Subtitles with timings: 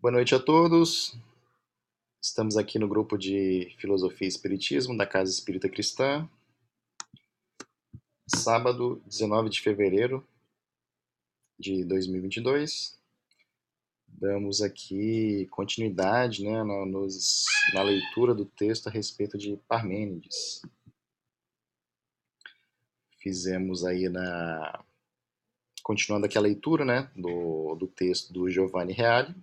[0.00, 1.14] Boa noite a todos.
[2.22, 6.26] Estamos aqui no grupo de Filosofia e Espiritismo da Casa Espírita Cristã.
[8.26, 10.26] Sábado, 19 de fevereiro
[11.58, 12.98] de 2022.
[14.08, 17.44] Damos aqui continuidade né, na, nos,
[17.74, 20.62] na leitura do texto a respeito de Parmênides.
[23.18, 24.82] Fizemos aí na.
[25.82, 29.34] Continuando aqui a leitura né, do, do texto do Giovanni Reale,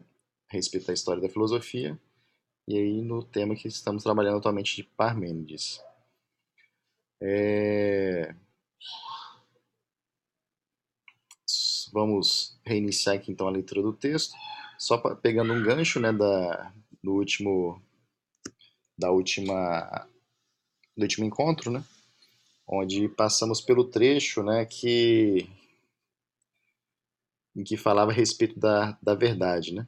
[0.50, 2.00] a respeito da história da filosofia,
[2.68, 5.82] e aí no tema que estamos trabalhando atualmente de Parmênides.
[7.22, 8.36] É...
[11.94, 14.36] Vamos reiniciar aqui então a leitura do texto,
[14.78, 17.82] só pegando um gancho né, da, do último
[18.98, 20.08] da última
[20.96, 21.84] do último encontro, né,
[22.68, 25.50] onde passamos pelo trecho né, que
[27.56, 29.88] em que falava a respeito da, da verdade, né?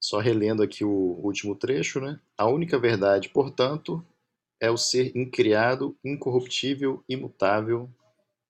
[0.00, 2.18] Só relendo aqui o último trecho, né?
[2.36, 4.04] A única verdade, portanto,
[4.58, 7.90] é o ser incriado, incorruptível, imutável,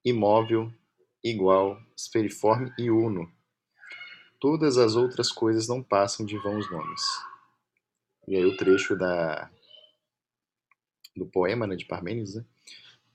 [0.05, 0.73] imóvel,
[1.25, 3.31] igual, esferiforme e uno.
[4.39, 7.03] Todas as outras coisas não passam de vãos nomes.
[8.29, 9.51] E aí o trecho da
[11.17, 12.45] do poema né, de Parmênides, né?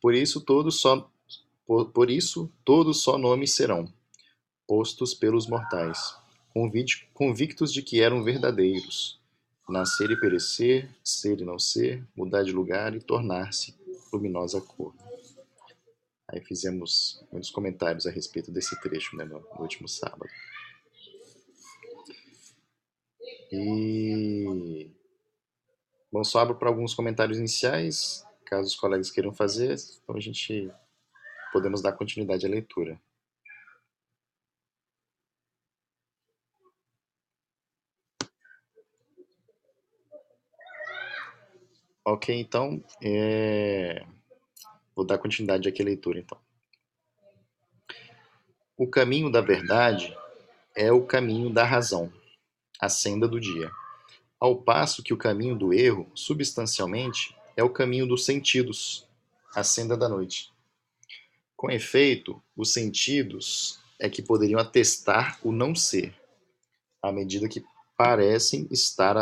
[0.02, 1.09] Por isso todos só
[1.66, 3.91] por, por isso todos só nomes serão
[4.67, 6.16] postos pelos mortais
[7.14, 9.20] convictos de que eram verdadeiros,
[9.67, 13.75] nascer e perecer, ser e não ser, mudar de lugar e tornar-se
[14.12, 14.94] luminosa cor.
[16.28, 20.30] Aí fizemos muitos comentários a respeito desse trecho né, no, no último sábado.
[23.52, 24.90] E.
[26.12, 30.72] Bom, só abro para alguns comentários iniciais, caso os colegas queiram fazer, então a gente
[31.52, 33.00] podemos dar continuidade à leitura.
[42.08, 44.06] Ok, então, é...
[44.96, 46.38] vou dar continuidade aqui à leitura, então.
[48.78, 50.16] O caminho da verdade
[50.76, 52.14] é o caminho da razão,
[52.80, 53.72] a senda do dia,
[54.40, 59.08] ao passo que o caminho do erro, substancialmente, é o caminho dos sentidos,
[59.56, 60.54] a senda da noite.
[61.56, 66.14] Com efeito, os sentidos é que poderiam atestar o não ser,
[67.02, 67.64] à medida que
[67.98, 69.16] parecem estar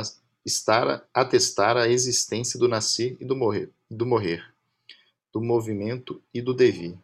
[0.45, 4.53] estar atestar a existência do nascer e do morrer, do morrer,
[5.31, 6.97] do movimento e do devir.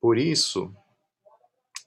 [0.00, 0.74] Por isso,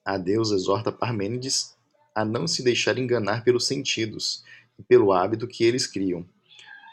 [0.04, 1.76] a Deus exorta Parmênides
[2.14, 4.44] a não se deixar enganar pelos sentidos
[4.80, 6.26] e pelo hábito que eles criam,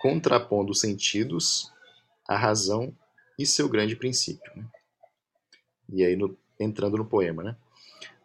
[0.01, 1.71] contrapondo os sentidos
[2.27, 2.97] à razão
[3.39, 4.51] e seu grande princípio.
[4.57, 4.65] Né?
[5.93, 7.57] E aí, no, entrando no poema, né?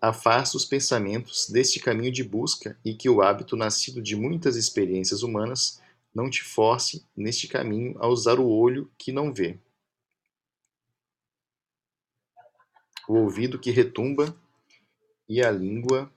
[0.01, 5.23] Afasta os pensamentos deste caminho de busca e que o hábito nascido de muitas experiências
[5.23, 5.81] humanas
[6.13, 9.59] não te force neste caminho a usar o olho que não vê,
[13.07, 14.35] o ouvido que retumba
[15.27, 16.11] e a língua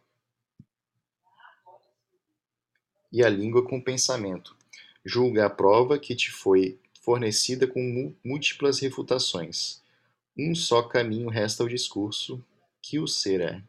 [3.13, 4.57] e a língua com pensamento.
[5.05, 9.83] Julga a prova que te foi fornecida com múltiplas refutações.
[10.37, 12.45] Um só caminho resta ao discurso
[12.81, 13.63] que o ser é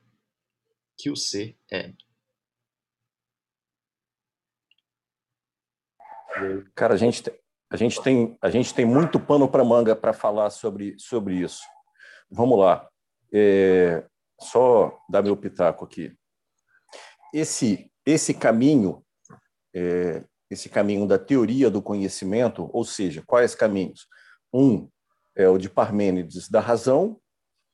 [1.02, 1.92] que o ser é.
[6.76, 7.24] Cara, a gente,
[7.72, 11.64] a gente, tem, a gente tem muito pano para manga para falar sobre, sobre isso.
[12.30, 12.88] Vamos lá.
[13.34, 14.06] É,
[14.40, 16.16] só dar meu pitaco aqui.
[17.34, 19.04] Esse, esse caminho,
[19.74, 24.08] é, esse caminho da teoria do conhecimento, ou seja, quais caminhos?
[24.54, 24.88] Um
[25.36, 27.20] é o de Parmênides da razão,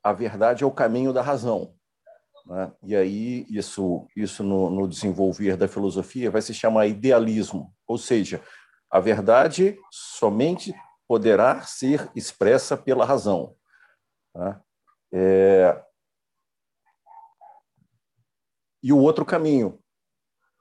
[0.02, 1.77] a verdade é o caminho da razão.
[2.48, 2.72] Né?
[2.84, 8.42] E aí, isso, isso no, no desenvolver da filosofia vai se chamar idealismo, ou seja,
[8.90, 10.74] a verdade somente
[11.06, 13.56] poderá ser expressa pela razão.
[14.34, 14.62] Né?
[15.14, 15.84] É...
[18.82, 19.80] E o outro caminho,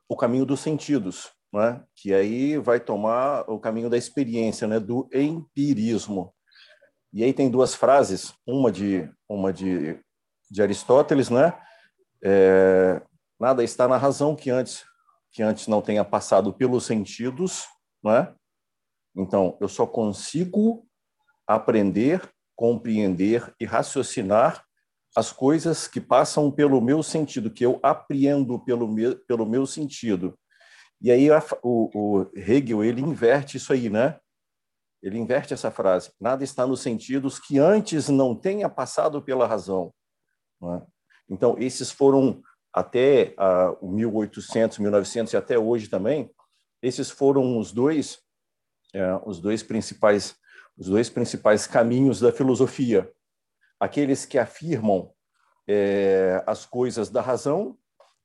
[0.09, 1.85] o caminho dos sentidos, né?
[1.95, 4.81] que aí vai tomar o caminho da experiência, né?
[4.81, 6.35] do empirismo.
[7.13, 10.01] E aí tem duas frases, uma de uma de,
[10.51, 11.57] de Aristóteles, né?
[12.23, 13.01] É,
[13.39, 14.85] nada está na razão que antes
[15.37, 17.67] que antes não tenha passado pelos sentidos,
[18.03, 18.35] não é?
[19.15, 20.89] Então, eu só consigo
[21.47, 24.65] aprender, compreender e raciocinar
[25.15, 30.39] as coisas que passam pelo meu sentido, que eu apreendo pelo meu, pelo meu sentido.
[31.03, 34.19] E aí a, o, o Hegel ele inverte isso aí, né?
[35.03, 36.11] Ele inverte essa frase.
[36.19, 39.93] Nada está nos sentidos que antes não tenha passado pela razão.
[40.59, 40.87] Não é?
[41.29, 42.43] Então, esses foram
[42.73, 46.31] até uh, o 1800, 1900 e até hoje também,
[46.83, 48.19] esses foram os dois,
[48.95, 50.37] é, os dois principais,
[50.77, 53.11] os dois principais caminhos da filosofia.
[53.81, 55.11] Aqueles que afirmam
[55.67, 57.79] é, as coisas da razão,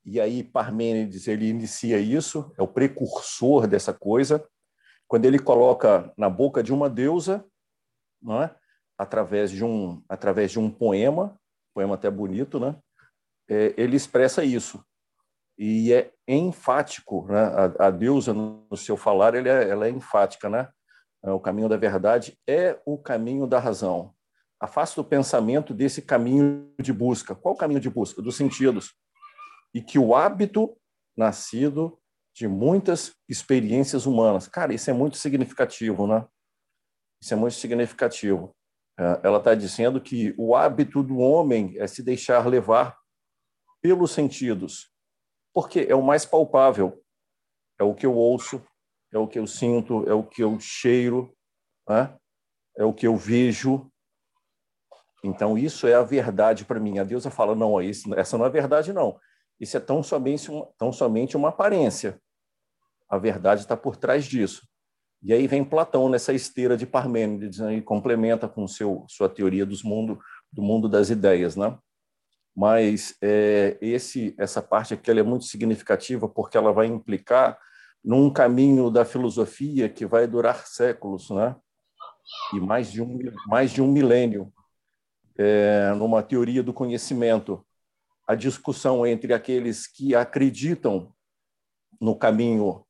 [0.05, 4.45] e aí Parmênides ele inicia isso, é o precursor dessa coisa,
[5.07, 7.45] quando ele coloca na boca de uma deusa,
[8.21, 8.55] não é?
[8.97, 11.35] através de um através de um poema,
[11.73, 12.75] poema até bonito, né?
[13.51, 14.81] É, ele expressa isso
[15.57, 17.41] e é enfático, né?
[17.77, 20.69] A, a deusa no seu falar, ele é, ela é enfática, né?
[21.21, 24.13] É, o caminho da verdade é o caminho da razão.
[24.57, 27.35] Afasta o pensamento desse caminho de busca.
[27.35, 28.21] Qual o caminho de busca?
[28.21, 28.93] Dos sentidos.
[29.73, 30.77] E que o hábito
[31.17, 31.99] nascido
[32.33, 34.47] de muitas experiências humanas.
[34.47, 36.25] Cara, isso é muito significativo, né?
[37.21, 38.55] Isso é muito significativo.
[38.97, 43.00] É, ela está dizendo que o hábito do homem é se deixar levar
[43.81, 44.91] pelos sentidos,
[45.53, 47.01] porque é o mais palpável,
[47.79, 48.63] é o que eu ouço,
[49.11, 51.35] é o que eu sinto, é o que eu cheiro,
[51.87, 52.15] né?
[52.77, 53.91] é o que eu vejo.
[55.23, 56.99] Então, isso é a verdade para mim.
[56.99, 57.77] A deusa fala: não,
[58.15, 59.19] essa não é verdade, não.
[59.59, 60.47] Isso é tão somente,
[60.77, 62.19] tão somente uma aparência.
[63.09, 64.67] A verdade está por trás disso.
[65.21, 69.65] E aí vem Platão nessa esteira de Parmênides né, e complementa com seu, sua teoria
[69.65, 70.19] dos mundo,
[70.51, 71.55] do mundo das ideias.
[71.55, 71.77] Né?
[72.55, 77.57] Mas é, esse, essa parte aqui é muito significativa porque ela vai implicar
[78.03, 81.55] num caminho da filosofia que vai durar séculos, né?
[82.53, 84.51] e mais de um, mais de um milênio,
[85.37, 87.65] é, numa teoria do conhecimento
[88.27, 91.13] a discussão entre aqueles que acreditam
[91.99, 92.85] no caminho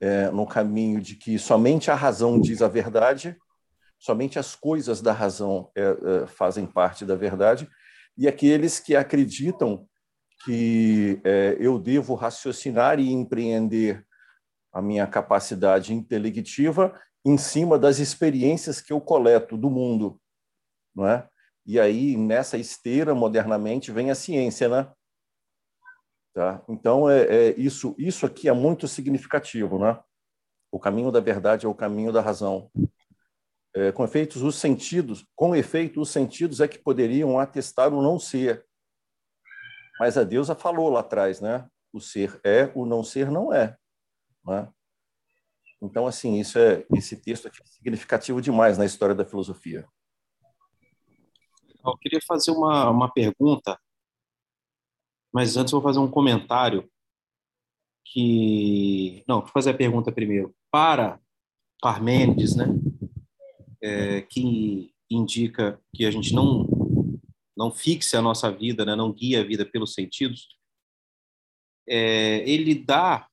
[0.00, 3.38] é, no caminho de que somente a razão diz a verdade,
[3.98, 7.68] somente as coisas da razão é, é, fazem parte da verdade,
[8.16, 9.86] e aqueles que acreditam
[10.44, 14.06] que é, eu devo raciocinar e empreender
[14.72, 20.20] a minha capacidade intelectiva em cima das experiências que eu coleto do mundo,
[20.94, 21.26] não é?
[21.66, 24.92] E aí, nessa esteira, modernamente, vem a ciência, né?
[26.34, 26.62] Tá?
[26.68, 29.78] Então, é, é, isso, isso aqui é muito significativo.
[29.78, 29.98] Né?
[30.70, 32.70] O caminho da verdade é o caminho da razão.
[33.76, 38.18] É, com efeitos, os sentidos, com efeito, os sentidos é que poderiam atestar o não
[38.20, 38.64] ser.
[39.98, 41.68] Mas a deusa falou lá atrás, né?
[41.92, 43.76] O ser é, o não ser não é.
[44.44, 44.72] Né?
[45.82, 49.86] Então, assim, isso é esse texto aqui é significativo demais na história da filosofia.
[51.84, 53.78] Eu queria fazer uma, uma pergunta,
[55.32, 56.90] mas antes vou fazer um comentário
[58.04, 59.22] que...
[59.28, 60.54] Não, vou fazer a pergunta primeiro.
[60.70, 61.20] Para
[61.82, 62.66] Parmênides, né,
[63.84, 66.66] é, que indica que a gente não
[67.56, 70.48] não fixe a nossa vida, né, não guia a vida pelos sentidos,
[71.88, 73.28] é, ele dá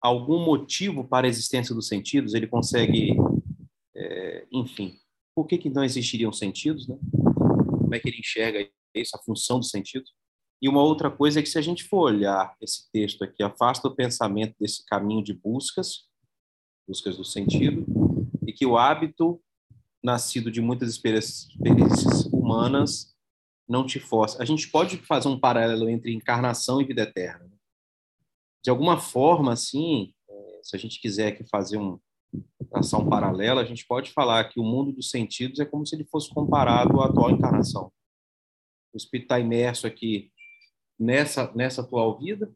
[0.00, 2.32] algum motivo para a existência dos sentidos?
[2.32, 3.14] Ele consegue,
[3.94, 4.98] é, enfim,
[5.34, 6.88] por que, que não existiriam sentidos?
[6.88, 6.96] Né?
[7.88, 10.04] como é que ele enxerga isso, a função do sentido.
[10.60, 13.88] E uma outra coisa é que se a gente for olhar esse texto aqui, afasta
[13.88, 16.06] o pensamento desse caminho de buscas,
[16.86, 17.86] buscas do sentido,
[18.46, 19.40] e que o hábito
[20.08, 23.14] nascido de muitas experiências humanas
[23.68, 24.42] não te força.
[24.42, 27.44] A gente pode fazer um paralelo entre encarnação e vida eterna.
[27.44, 27.56] Né?
[28.64, 32.00] De alguma forma, assim, é, se a gente quiser aqui fazer um,
[32.70, 35.94] traçar um paralelo, a gente pode falar que o mundo dos sentidos é como se
[35.94, 37.92] ele fosse comparado à atual encarnação.
[38.92, 40.32] O espírito está imerso aqui
[40.98, 42.50] nessa nessa atual vida.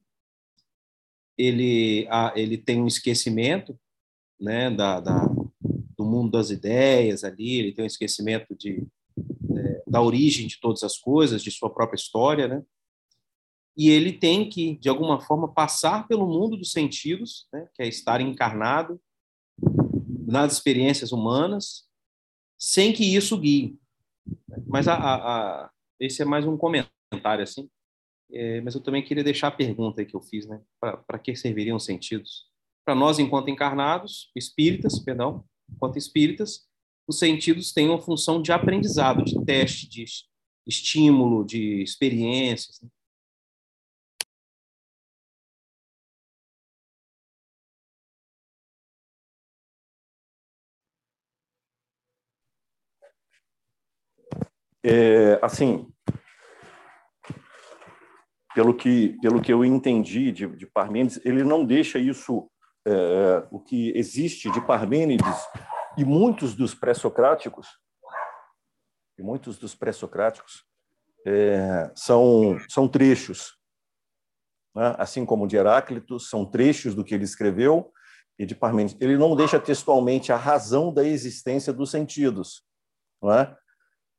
[1.37, 3.79] Ele a, ele tem um esquecimento,
[4.41, 5.27] né, da, da
[6.13, 7.59] mundo das ideias ali.
[7.59, 8.87] Ele tem um esquecimento de
[9.57, 12.63] é, da origem de todas as coisas, de sua própria história, né?
[13.77, 17.89] E ele tem que, de alguma forma, passar pelo mundo dos sentidos, né, que é
[17.89, 19.01] estar encarnado
[20.27, 21.89] nas experiências humanas,
[22.59, 23.79] sem que isso guie.
[24.67, 25.15] Mas a, a,
[25.65, 27.69] a, esse é mais um comentário, assim.
[28.31, 30.61] É, mas eu também queria deixar a pergunta que eu fiz, né?
[30.79, 32.47] Para que serviriam os sentidos?
[32.85, 36.69] Para nós, enquanto encarnados, espíritas, perdão, enquanto espíritas,
[37.07, 40.05] os sentidos têm uma função de aprendizado, de teste, de
[40.67, 42.81] estímulo, de experiências.
[42.81, 42.89] Né?
[54.85, 55.87] É, assim,
[58.55, 62.51] pelo que, pelo que eu entendi de, de Parmênides, ele não deixa isso,
[62.87, 65.49] é, o que existe de Parmênides
[65.97, 67.69] e muitos dos pré-socráticos,
[69.19, 70.65] e muitos dos pré-socráticos
[71.27, 73.57] é, são, são trechos.
[74.75, 74.95] né?
[74.99, 77.93] assim como de Heráclito, são trechos do que ele escreveu,
[78.39, 78.97] e de Parmênides.
[79.01, 82.65] Ele não deixa textualmente a razão da existência dos sentidos.
[83.23, 83.57] Não é?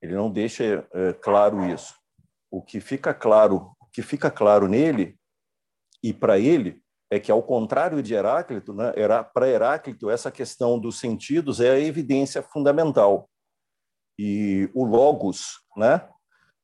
[0.01, 1.95] Ele não deixa é, claro isso.
[2.51, 5.17] O que fica claro, o que fica claro nele
[6.01, 6.82] e para ele
[7.13, 8.91] é que, ao contrário de Heráclito, né,
[9.35, 13.29] para Heráclito, essa questão dos sentidos é a evidência fundamental.
[14.17, 16.09] E o logos, né,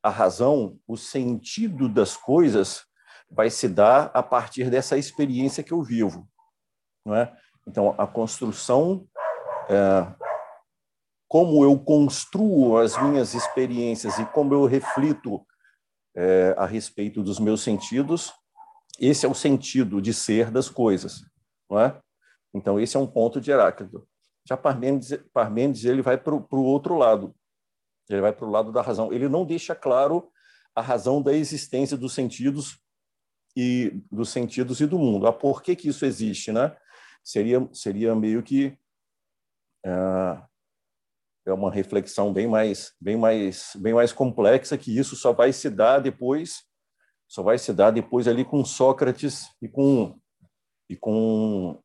[0.02, 2.84] a razão, o sentido das coisas,
[3.30, 6.28] vai se dar a partir dessa experiência que eu vivo.
[7.06, 7.32] Não é?
[7.68, 9.08] Então, a construção,
[9.70, 10.08] é,
[11.28, 15.46] como eu construo as minhas experiências e como eu reflito
[16.16, 18.34] é, a respeito dos meus sentidos,
[19.00, 21.24] esse é o sentido de ser das coisas,
[21.70, 22.00] não é?
[22.54, 24.08] Então, esse é um ponto de Heráclito.
[24.48, 27.36] Já Parmênides, Parmênides ele vai para o outro lado,
[28.10, 29.14] ele vai para o lado da razão.
[29.14, 30.32] Ele não deixa claro
[30.76, 32.80] a razão da existência dos sentidos
[33.56, 35.28] e dos sentidos e do mundo.
[35.28, 36.76] A por que, que isso existe, né?
[37.24, 38.78] Seria seria meio que
[39.86, 40.42] é,
[41.46, 45.70] é uma reflexão bem mais bem mais bem mais complexa que isso só vai se
[45.70, 46.64] dar depois
[47.30, 50.20] só vai se dar depois ali com Sócrates e com
[50.90, 51.80] e com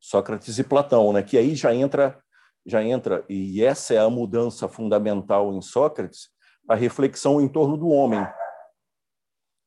[0.00, 1.22] Sócrates e Platão, né?
[1.22, 2.20] Que aí já entra
[2.66, 6.28] já entra e essa é a mudança fundamental em Sócrates,
[6.68, 8.20] a reflexão em torno do homem,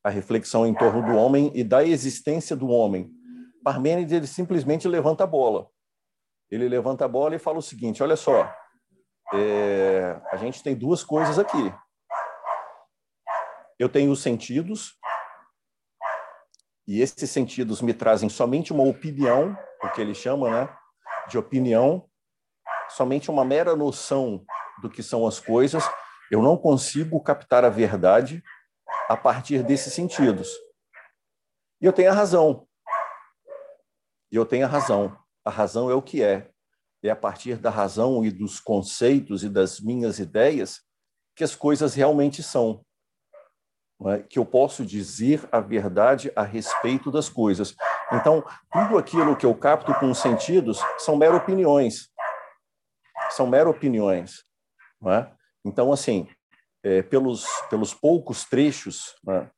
[0.03, 3.09] a reflexão em torno do homem e da existência do homem.
[3.63, 5.67] Parmênides ele simplesmente levanta a bola.
[6.49, 8.53] Ele levanta a bola e fala o seguinte: olha só,
[9.33, 11.73] é, a gente tem duas coisas aqui.
[13.81, 14.95] Eu tenho os sentidos,
[16.87, 20.77] e esses sentidos me trazem somente uma opinião, o que ele chama né,
[21.27, 22.07] de opinião,
[22.89, 24.45] somente uma mera noção
[24.83, 25.83] do que são as coisas.
[26.29, 28.43] Eu não consigo captar a verdade
[29.09, 30.47] a partir desses sentidos.
[31.81, 32.67] E eu tenho a razão.
[34.31, 35.17] E eu tenho a razão.
[35.43, 36.51] A razão é o que é.
[37.01, 40.81] É a partir da razão e dos conceitos e das minhas ideias
[41.35, 42.85] que as coisas realmente são
[44.09, 44.19] é?
[44.19, 47.75] que eu posso dizer a verdade a respeito das coisas.
[48.11, 52.09] Então, tudo aquilo que eu capto com os sentidos são mero opiniões.
[53.29, 54.43] São mero opiniões.
[55.07, 55.27] É?
[55.65, 56.27] Então, assim,
[56.83, 59.49] é, pelos, pelos poucos trechos né,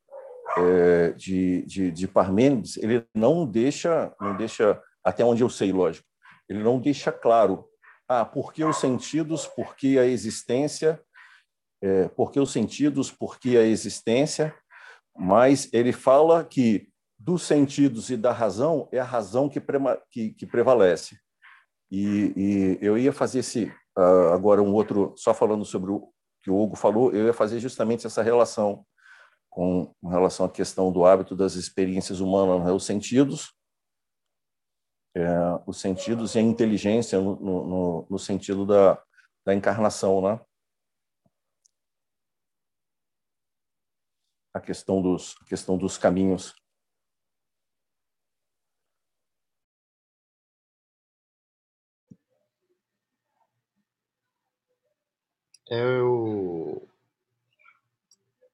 [0.57, 6.07] é, de, de, de Parmênides, ele não deixa, não deixa, até onde eu sei, lógico,
[6.49, 7.67] ele não deixa claro
[8.07, 11.01] ah, por que os sentidos, por que a existência,
[11.83, 14.55] é, porque os sentidos, porque a existência,
[15.13, 16.87] mas ele fala que
[17.19, 21.19] dos sentidos e da razão é a razão que, prema, que, que prevalece.
[21.91, 23.65] E, e, eu ia fazer esse
[23.97, 26.09] uh, agora um outro, só falando sobre o
[26.41, 28.85] que o Hugo falou, eu ia fazer justamente essa relação
[29.49, 32.71] com, relação à questão do hábito das experiências humanas, né?
[32.71, 33.53] os sentidos,
[35.15, 35.27] é,
[35.67, 39.01] os sentidos e a inteligência no, no, no sentido da,
[39.45, 40.39] da encarnação, né?
[44.53, 46.53] A questão dos, a questão dos caminhos.
[55.69, 56.87] Eu,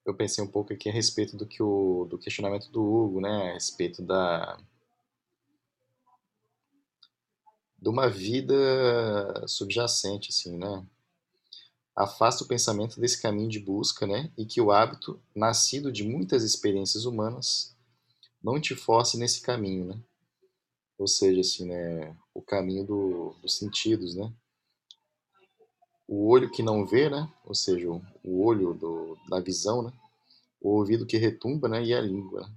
[0.06, 3.51] eu pensei um pouco aqui a respeito do que o do questionamento do Hugo, né,
[3.51, 4.58] a respeito da
[7.82, 10.86] de uma vida subjacente, assim, né?
[12.00, 14.32] Afasta o pensamento desse caminho de busca, né?
[14.38, 17.75] E que o hábito, nascido de muitas experiências humanas,
[18.41, 20.00] não te force nesse caminho, né?
[20.98, 22.15] Ou seja, assim, né?
[22.34, 24.32] O caminho do, dos sentidos, né?
[26.08, 27.29] O olho que não vê, né?
[27.44, 29.91] Ou seja, o olho do, da visão, né?
[30.62, 31.84] O ouvido que retumba, né?
[31.84, 32.48] E a língua.
[32.48, 32.56] Né?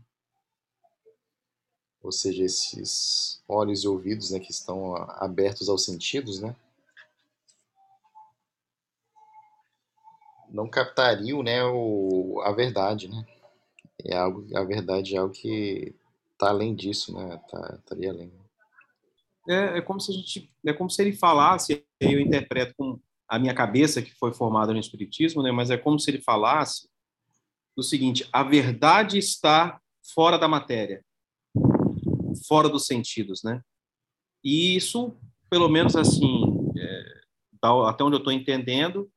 [2.00, 4.38] Ou seja, esses olhos e ouvidos, né?
[4.38, 6.54] Que estão abertos aos sentidos, né?
[10.52, 13.24] Não captariam né, o, a verdade, né?
[14.04, 15.94] É algo, a verdade é algo que
[16.32, 17.40] está além disso, né?
[17.50, 18.32] Tá, estaria além.
[19.48, 23.38] É, é como se a gente, é como se ele falasse, eu interpreto com a
[23.38, 25.50] minha cabeça que foi formada no espiritismo, né?
[25.50, 26.88] Mas é como se ele falasse
[27.76, 29.80] do seguinte: a verdade está
[30.14, 31.04] fora da matéria,
[32.46, 33.62] fora dos sentidos, né?
[34.44, 35.16] E isso,
[35.48, 36.42] pelo menos assim,
[36.76, 37.20] é,
[37.88, 39.10] até onde eu estou entendendo,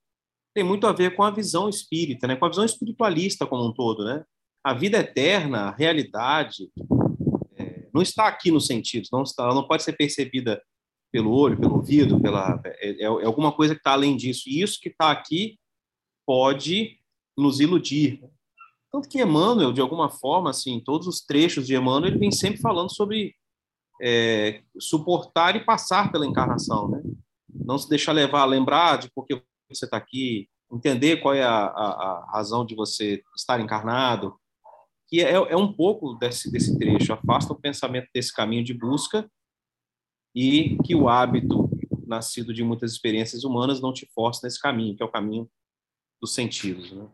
[0.55, 2.38] tem muito a ver com a visão espírita, né?
[2.38, 4.05] com a visão espiritualista como um todo.
[4.05, 4.24] Né?
[4.63, 6.71] A vida eterna, a realidade,
[7.57, 10.63] é, não está aqui nos sentidos, não, está, ela não pode ser percebida
[11.12, 14.43] pelo olho, pelo ouvido, pela, é, é, é alguma coisa que está além disso.
[14.47, 15.59] E isso que está aqui
[16.25, 17.01] pode
[17.38, 18.24] nos iludir.
[18.89, 22.62] Tanto que Emmanuel, de alguma forma, assim, todos os trechos de Emmanuel, ele vem sempre
[22.62, 23.35] falando sobre
[24.01, 27.01] é, suportar e passar pela encarnação, né?
[27.53, 31.65] Não se deixar levar, lembrar de por que você está aqui, entender qual é a,
[31.65, 34.39] a, a, razão de você estar encarnado,
[35.07, 39.29] que é, é um pouco desse, desse trecho, afasta o pensamento desse caminho de busca
[40.34, 41.69] e que o hábito
[42.05, 45.50] nascido de muitas experiências humanas não te force nesse caminho, que é o caminho
[46.22, 47.07] dos sentidos, né?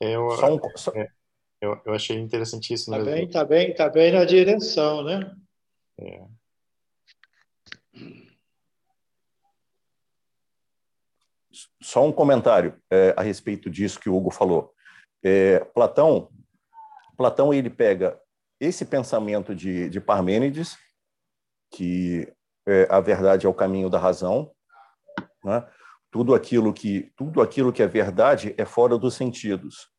[0.00, 0.92] Eu, só um, só...
[0.94, 1.08] É,
[1.60, 2.96] eu, eu achei interessantíssimo.
[2.96, 5.34] Tá bem, tá bem, tá bem na direção, né?
[5.98, 6.37] É.
[11.82, 14.72] Só um comentário é, a respeito disso que o Hugo falou.
[15.22, 16.30] É, Platão,
[17.16, 18.18] Platão ele pega
[18.60, 20.76] esse pensamento de, de Parmênides,
[21.72, 22.32] que
[22.66, 24.52] é, a verdade é o caminho da razão,
[25.44, 25.66] né?
[26.10, 29.90] tudo aquilo que tudo aquilo que é verdade é fora dos sentidos,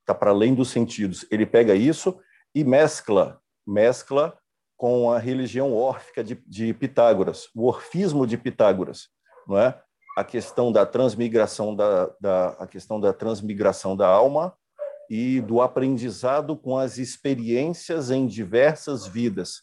[0.00, 1.26] está para além dos sentidos.
[1.30, 2.20] Ele pega isso
[2.54, 4.38] e mescla, mescla
[4.76, 9.08] com a religião órfica de, de Pitágoras, o orfismo de Pitágoras,
[9.46, 9.80] não é?
[10.16, 14.54] A questão da transmigração da, da a questão da transmigração da alma
[15.08, 19.62] e do aprendizado com as experiências em diversas vidas.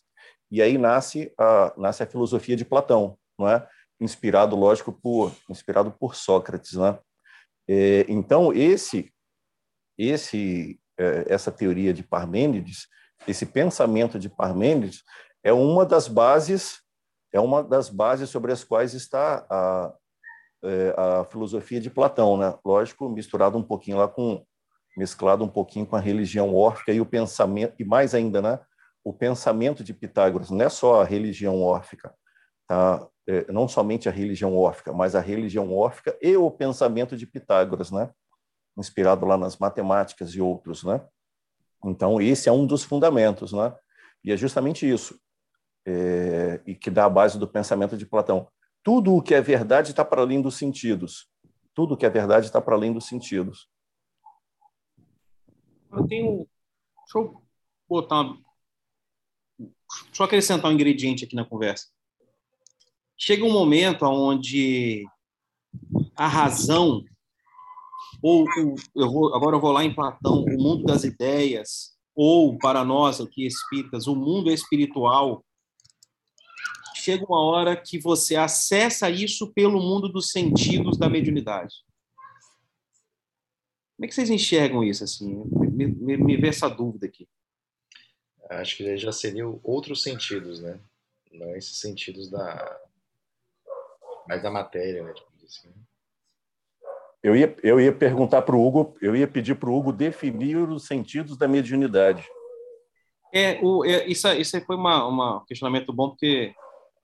[0.51, 3.67] E aí nasce a nasce a filosofia de Platão, não é?
[3.99, 6.97] inspirado, lógico, por inspirado por Sócrates, né?
[7.67, 9.11] É, então esse
[9.97, 12.87] esse é, essa teoria de Parmênides,
[13.27, 15.03] esse pensamento de Parmênides
[15.43, 16.81] é uma das bases
[17.31, 19.93] é uma das bases sobre as quais está a,
[20.63, 22.57] é, a filosofia de Platão, né?
[22.65, 24.45] Lógico, misturado um pouquinho lá com
[24.97, 28.59] mesclado um pouquinho com a religião órfica e o pensamento e mais ainda, né?
[29.03, 32.13] O pensamento de Pitágoras não é só a religião órfica,
[32.67, 33.07] tá?
[33.27, 37.91] É, não somente a religião órfica, mas a religião órfica e o pensamento de Pitágoras,
[37.91, 38.09] né?
[38.79, 40.83] inspirado lá nas matemáticas e outros.
[40.83, 41.01] Né?
[41.83, 43.51] Então, esse é um dos fundamentos.
[43.53, 43.73] Né?
[44.23, 45.19] E é justamente isso,
[45.85, 48.47] é, e que dá a base do pensamento de Platão.
[48.83, 51.27] Tudo o que é verdade está para além dos sentidos.
[51.73, 53.69] Tudo o que é verdade está para além dos sentidos.
[55.91, 56.47] Eu tenho.
[57.03, 57.41] Deixa eu
[57.87, 58.23] botar.
[59.57, 61.87] Deixa eu acrescentar um ingrediente aqui na conversa
[63.19, 65.05] chega um momento onde
[66.15, 67.03] a razão,
[68.23, 68.45] ou
[68.95, 73.19] eu vou, agora eu vou lá em Platão, o mundo das ideias, ou para nós
[73.19, 75.43] aqui espíritas, o mundo espiritual,
[77.09, 81.73] chega uma hora que você acessa isso pelo mundo dos sentidos da mediunidade.
[83.95, 85.43] Como é que vocês enxergam isso assim?
[85.51, 87.27] Me, me, me vê essa dúvida aqui.
[88.49, 90.79] Acho que já seriam outros sentidos, né?
[91.31, 92.79] Não esses sentidos da,
[94.27, 95.13] mais da matéria, né?
[95.13, 95.73] Tipo assim.
[97.21, 100.57] Eu ia, eu ia perguntar para o Hugo, eu ia pedir para o Hugo definir
[100.57, 102.25] os sentidos da mediunidade.
[103.33, 106.55] É, o, é, isso, isso foi uma, uma questionamento bom, porque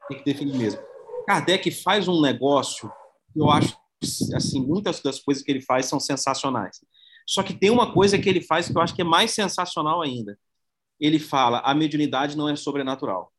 [0.08, 0.82] tem que definir mesmo.
[1.28, 2.91] Kardec faz um negócio,
[3.36, 3.76] eu acho,
[4.36, 6.80] assim, muitas das coisas que ele faz são sensacionais.
[7.28, 10.02] Só que tem uma coisa que ele faz que eu acho que é mais sensacional
[10.02, 10.38] ainda.
[11.00, 13.34] Ele fala, a mediunidade não é sobrenatural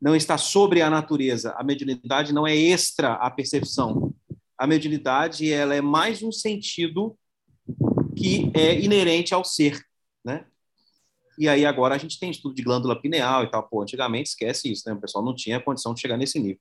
[0.00, 1.52] não está sobre a natureza.
[1.56, 4.14] A mediunidade não é extra à percepção.
[4.56, 7.18] A mediunidade ela é mais um sentido
[8.16, 9.80] que é inerente ao ser,
[10.24, 10.46] né?
[11.38, 13.62] E aí agora a gente tem estudo de glândula pineal e tal.
[13.62, 14.94] Pô, antigamente esquece isso, né?
[14.94, 16.60] O pessoal não tinha condição de chegar nesse nível.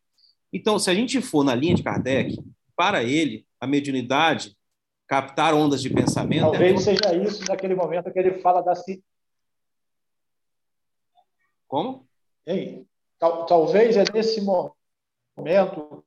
[0.54, 2.38] Então, se a gente for na linha de Kardec,
[2.76, 4.56] para ele, a mediunidade,
[5.08, 6.48] captar ondas de pensamento...
[6.48, 6.96] É Talvez é...
[6.96, 8.74] seja isso naquele momento que ele fala da...
[11.68, 12.08] Como?
[12.46, 12.88] Ei,
[13.20, 16.04] Tal, talvez é nesse momento.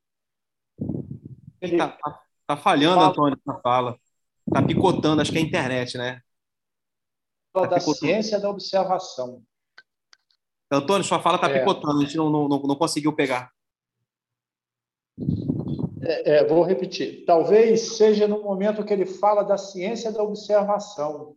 [1.60, 3.98] Ele tá, tá, tá falhando, fala, Antônio, na fala.
[4.52, 6.22] Tá picotando, acho que é a internet, né?
[7.52, 8.06] Fala tá da picotando.
[8.06, 9.42] ciência da observação.
[10.70, 11.58] Antônio, sua fala está é.
[11.58, 13.50] picotando, a gente não, não, não conseguiu pegar.
[16.02, 17.24] É, é, vou repetir.
[17.24, 21.36] Talvez seja no momento que ele fala da ciência da observação.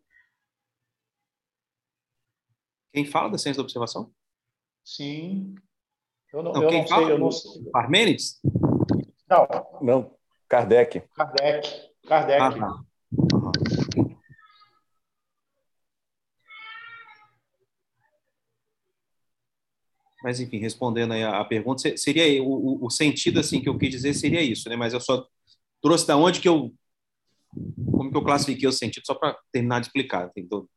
[2.93, 4.13] Quem fala da ciência da observação?
[4.83, 5.55] Sim.
[6.31, 7.63] Eu não, não, eu não sei, eu não sei.
[7.71, 8.39] Parmênides?
[9.29, 9.47] Não.
[9.81, 10.15] Não,
[10.47, 11.01] Kardec.
[11.15, 11.91] Kardec.
[12.07, 12.41] Kardec.
[12.41, 12.83] Ah, tá.
[20.23, 24.13] Mas, enfim, respondendo aí a, pergunta, seria o, o, sentido assim que eu quis dizer
[24.13, 24.75] seria isso, né?
[24.75, 25.27] Mas eu só
[25.81, 26.73] trouxe da onde que eu
[27.91, 30.31] como que eu classifiquei o sentido só para terminar de explicar.
[30.35, 30.67] Então,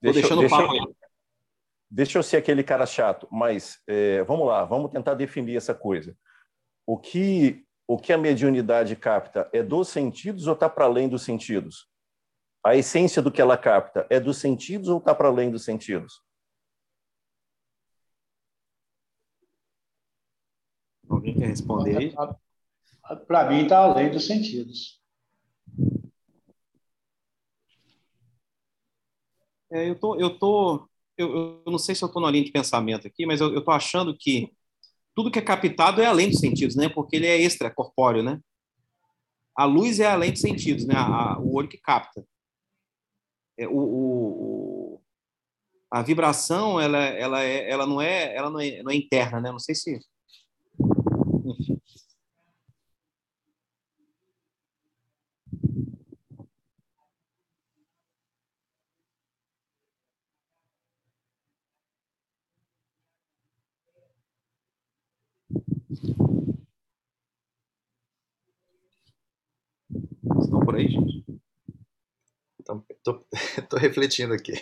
[0.00, 0.80] deixa, deixando deixa, o papo aí
[1.90, 6.16] deixa eu ser aquele cara chato, mas é, vamos lá, vamos tentar definir essa coisa.
[6.86, 11.22] O que o que a mediunidade capta é dos sentidos ou está para além dos
[11.22, 11.86] sentidos?
[12.64, 16.22] A essência do que ela capta é dos sentidos ou está para além dos sentidos?
[21.24, 22.14] Alguém quer responder aí?
[23.26, 25.00] Para mim, está além dos sentidos.
[29.72, 32.52] É, eu tô, eu tô, eu, eu, não sei se eu estou na linha de
[32.52, 34.52] pensamento aqui, mas eu estou achando que
[35.14, 36.90] tudo que é captado é além dos sentidos, né?
[36.90, 38.38] Porque ele é extracorpóreo, né?
[39.56, 40.94] A luz é além dos sentidos, né?
[40.94, 42.22] A, a, o olho que capta.
[43.56, 45.02] É, o, o,
[45.90, 49.50] a vibração, ela, ela, é, ela não é, ela não é, não é interna, né?
[49.50, 49.98] Não sei se
[70.40, 71.24] Estão por aí, gente?
[72.60, 73.24] Então, tô,
[73.68, 74.52] tô refletindo aqui.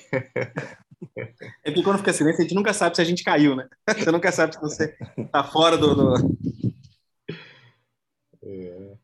[1.64, 3.68] É porque quando fica silêncio, a gente nunca sabe se a gente caiu, né?
[3.88, 4.96] Você nunca sabe se você
[5.30, 5.94] tá fora do.
[5.94, 6.14] do...
[8.42, 8.96] É.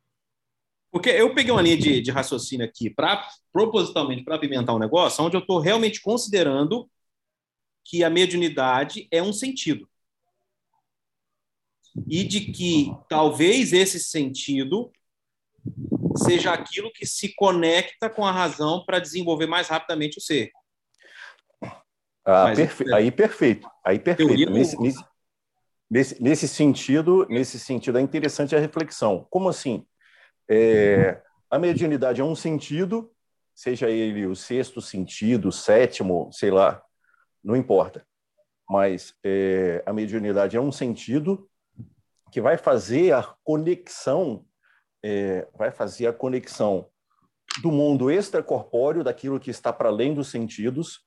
[0.91, 5.23] Porque eu peguei uma linha de, de raciocínio aqui, para propositalmente para apimentar um negócio,
[5.25, 6.89] onde eu estou realmente considerando
[7.85, 9.89] que a mediunidade é um sentido.
[12.07, 14.93] E de que talvez esse sentido
[16.17, 20.51] seja aquilo que se conecta com a razão para desenvolver mais rapidamente o ser.
[22.25, 22.89] Ah, perfe...
[22.89, 22.95] é...
[22.95, 24.51] Aí perfeito, aí perfeito.
[24.51, 25.05] Nesse, nesse,
[25.91, 29.27] nesse, nesse, sentido, nesse sentido é interessante a reflexão.
[29.31, 29.87] Como assim?
[30.49, 33.11] É, a mediunidade é um sentido,
[33.55, 36.83] seja ele o sexto sentido, o sétimo, sei lá,
[37.43, 38.07] não importa.
[38.69, 41.49] Mas é, a mediunidade é um sentido
[42.31, 44.45] que vai fazer a conexão
[45.03, 46.89] é, vai fazer a conexão
[47.63, 51.05] do mundo extracorpóreo, daquilo que está para além dos sentidos,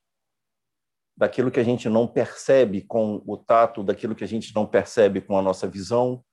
[1.16, 5.22] daquilo que a gente não percebe com o tato, daquilo que a gente não percebe
[5.22, 6.24] com a nossa visão,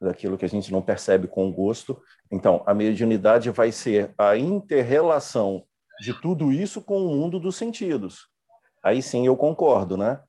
[0.00, 2.00] daquilo que a gente não percebe com o gosto.
[2.30, 5.66] Então, a mediunidade vai ser a interrelação
[6.00, 8.28] de tudo isso com o mundo dos sentidos.
[8.82, 10.22] Aí sim eu concordo, né?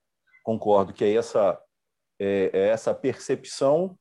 [0.43, 1.59] Concordo que é essa,
[2.19, 3.97] é, é essa percepção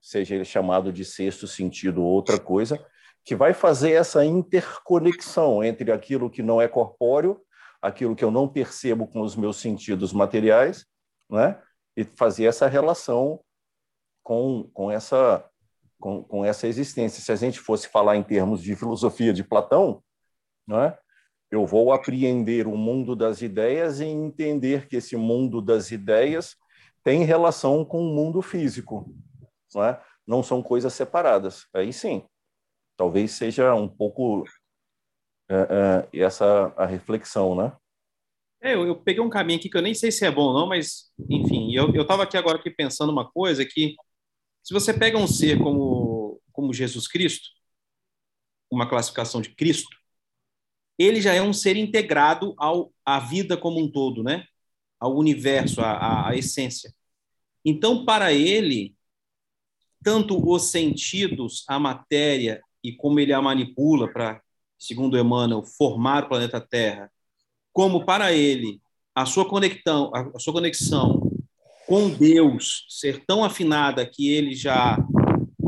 [0.00, 2.82] seja ele chamado de sexto sentido ou outra coisa,
[3.24, 7.40] que vai fazer essa interconexão entre aquilo que não é corpóreo,
[7.82, 10.86] aquilo que eu não percebo com os meus sentidos materiais,
[11.28, 11.60] né?
[11.96, 13.40] e fazer essa relação
[14.22, 15.44] com, com, essa,
[15.98, 17.22] com, com essa existência.
[17.22, 20.02] Se a gente fosse falar em termos de filosofia de Platão,
[20.66, 20.96] né?
[21.50, 26.56] eu vou apreender o mundo das ideias e entender que esse mundo das ideias
[27.02, 29.12] tem relação com o mundo físico
[29.74, 30.02] não, é?
[30.26, 31.66] não são coisas separadas.
[31.74, 32.24] Aí sim,
[32.96, 34.44] talvez seja um pouco
[35.48, 37.72] é, é, essa a reflexão, né?
[38.62, 40.54] É, eu, eu, peguei um caminho aqui que eu nem sei se é bom ou
[40.54, 43.96] não, mas, enfim, eu estava aqui agora aqui pensando uma coisa que,
[44.62, 47.48] se você pega um ser como, como Jesus Cristo,
[48.70, 49.88] uma classificação de Cristo,
[50.98, 54.44] ele já é um ser integrado ao, à vida como um todo, né?
[55.00, 56.94] Ao universo, à, à essência.
[57.64, 58.94] Então, para ele,
[60.02, 64.40] tanto os sentidos, a matéria e como ele a manipula para,
[64.78, 67.10] segundo Emmanuel, formar o planeta Terra,
[67.72, 68.80] como para ele
[69.14, 71.30] a sua conexão, a sua conexão
[71.86, 74.96] com Deus ser tão afinada que ele já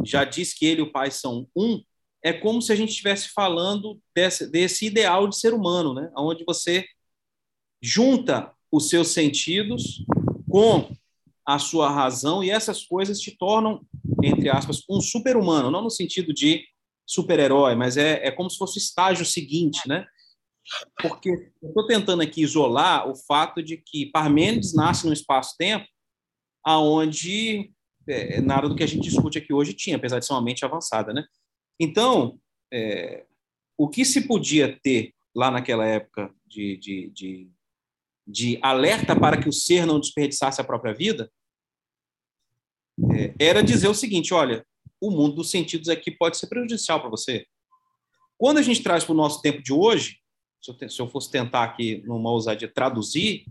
[0.04, 1.80] já diz que ele e o Pai são um,
[2.22, 6.10] é como se a gente estivesse falando desse, desse ideal de ser humano, né?
[6.16, 6.84] Onde você
[7.80, 10.04] junta os seus sentidos
[10.48, 10.90] com
[11.46, 13.84] a sua razão e essas coisas te tornam,
[14.22, 16.64] entre aspas, um super-humano, não no sentido de
[17.06, 20.06] super-herói, mas é, é como se fosse o estágio seguinte, né?
[21.00, 25.86] Porque eu estou tentando aqui isolar o fato de que Parmênides nasce num espaço-tempo
[26.64, 27.72] aonde
[28.06, 30.64] é, nada do que a gente discute aqui hoje tinha, apesar de ser uma mente
[30.64, 31.24] avançada, né?
[31.78, 32.38] Então,
[32.72, 33.26] é,
[33.76, 37.50] o que se podia ter lá naquela época de, de, de
[38.26, 41.30] de alerta para que o ser não desperdiçasse a própria vida,
[43.14, 44.64] é, era dizer o seguinte: olha,
[45.00, 47.46] o mundo dos sentidos aqui pode ser prejudicial para você.
[48.38, 50.18] Quando a gente traz para o nosso tempo de hoje,
[50.60, 53.46] se eu, se eu fosse tentar aqui, numa ousadia, traduzir,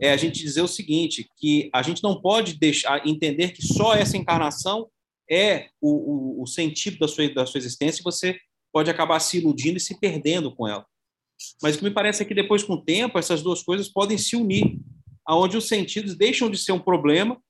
[0.00, 3.94] é a gente dizer o seguinte: que a gente não pode deixar entender que só
[3.94, 4.88] essa encarnação
[5.30, 8.38] é o, o, o sentido da sua, da sua existência e você
[8.72, 10.84] pode acabar se iludindo e se perdendo com ela.
[11.62, 14.18] Mas o que me parece é que depois, com o tempo, essas duas coisas podem
[14.18, 14.78] se unir,
[15.26, 17.40] aonde os sentidos deixam de ser um problema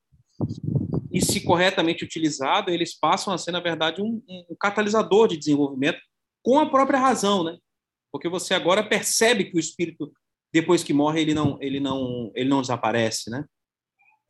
[1.11, 5.99] e, se corretamente utilizado, eles passam a ser, na verdade, um, um catalisador de desenvolvimento
[6.43, 7.57] com a própria razão, né?
[8.11, 10.11] Porque você agora percebe que o espírito,
[10.53, 13.45] depois que morre, ele não, ele não, ele não desaparece, né?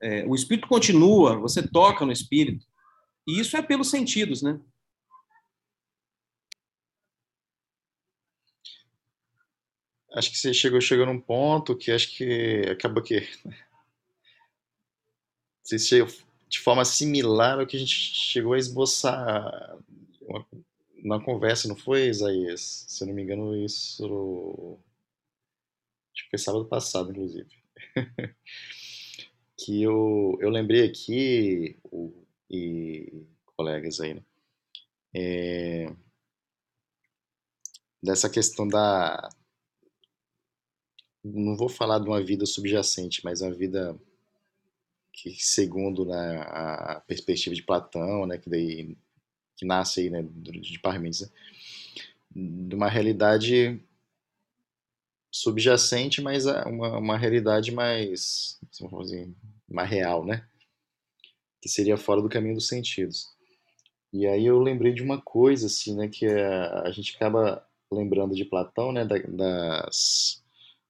[0.02, 2.66] É, o espírito continua, você toca no espírito,
[3.28, 4.60] e isso é pelos sentidos, né?
[10.16, 13.28] Acho que você chegou, chegou num ponto que acho que acaba que
[15.62, 16.08] você chega
[16.48, 19.78] de forma similar ao que a gente chegou a esboçar
[20.22, 20.48] uma,
[21.04, 22.86] na conversa, não foi, Isaías?
[22.88, 24.80] Se eu não me engano, isso.
[26.14, 27.50] Acho que foi sábado passado, inclusive.
[29.58, 33.26] que eu, eu lembrei aqui, o, e
[33.56, 34.24] colegas aí, né?
[35.14, 35.94] É,
[38.02, 39.30] dessa questão da.
[41.28, 44.00] Não vou falar de uma vida subjacente, mas uma vida
[45.12, 48.96] que segundo né, a perspectiva de Platão, né, que daí
[49.56, 51.30] que nasce aí, né, de Parmênides, né,
[52.36, 53.82] de uma realidade
[55.32, 58.60] subjacente, mas uma, uma realidade mais,
[59.68, 60.48] mais real, né,
[61.60, 63.34] que seria fora do caminho dos sentidos.
[64.14, 66.46] E aí eu lembrei de uma coisa assim, né, que é,
[66.86, 70.45] a gente acaba lembrando de Platão, né, das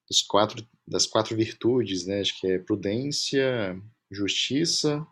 [0.08, 5.06] dos quatro das quatro virtudes, né, acho que é prudência, justiça,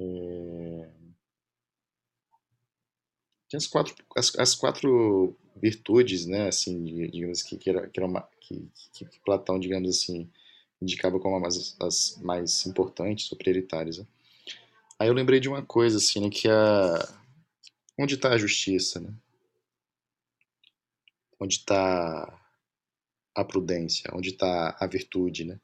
[0.00, 0.90] é...
[3.48, 8.06] Tinha as quatro, as, as, quatro virtudes, né, assim, digamos que, que, era, que, era
[8.06, 10.30] uma, que, que, Platão, digamos assim,
[10.80, 13.98] indicava como as, as mais importantes ou prioritárias.
[13.98, 14.06] Né?
[14.98, 17.20] Aí eu lembrei de uma coisa, assim, né, que a...
[17.98, 19.12] Onde está a justiça, né?
[21.38, 22.39] Onde está
[23.34, 24.10] a prudência?
[24.14, 25.60] Onde está a virtude, né?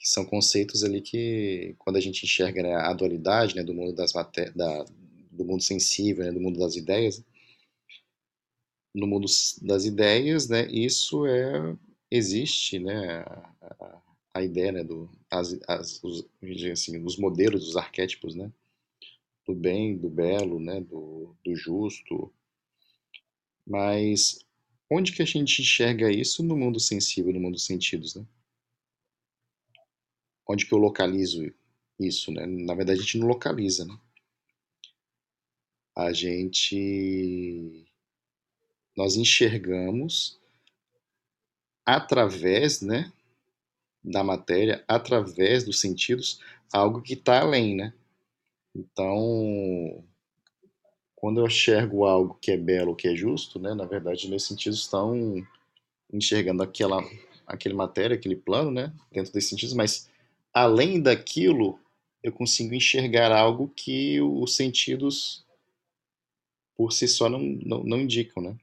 [0.00, 3.92] que são conceitos ali que, quando a gente enxerga né, a dualidade né, do mundo
[3.92, 4.84] das da,
[5.30, 7.22] do mundo sensível, né, do mundo das ideias,
[8.94, 9.26] no mundo
[9.60, 11.76] das ideias, né, isso é
[12.10, 13.18] existe, né,
[13.60, 14.02] a,
[14.34, 16.26] a ideia, né, do as, as os,
[16.72, 18.50] assim, os modelos, os arquétipos, né,
[19.46, 22.32] do bem, do belo, né, do, do justo,
[23.66, 24.38] mas
[24.90, 28.26] onde que a gente enxerga isso no mundo sensível, no mundo dos sentidos, né?
[30.50, 31.52] onde que eu localizo
[31.98, 32.44] isso, né?
[32.44, 33.96] Na verdade, a gente não localiza, né?
[35.96, 37.86] A gente
[38.96, 40.38] nós enxergamos
[41.86, 43.12] através, né,
[44.02, 46.40] da matéria, através dos sentidos,
[46.72, 47.94] algo que está além, né?
[48.74, 50.04] Então,
[51.20, 54.80] quando eu enxergo algo que é belo, que é justo, né, na verdade, meus sentidos
[54.80, 55.46] estão
[56.10, 56.98] enxergando aquela,
[57.46, 60.08] aquele matéria, aquele plano, né, dentro desses sentidos, mas
[60.50, 61.78] além daquilo,
[62.22, 65.44] eu consigo enxergar algo que os sentidos
[66.74, 68.56] por si só não, não, não indicam, né?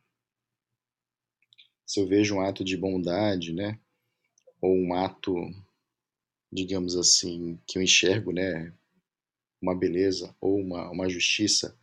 [1.85, 3.79] Se eu vejo um ato de bondade, né?
[4.59, 5.33] Ou um ato,
[6.51, 8.73] digamos assim, que eu enxergo, né?
[9.61, 11.77] Uma beleza ou uma, uma justiça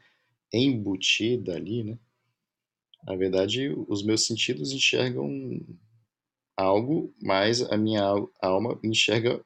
[0.57, 1.99] embutida ali, né?
[3.05, 5.61] Na verdade, os meus sentidos enxergam
[6.57, 8.03] algo, mas a minha
[8.40, 9.45] alma enxerga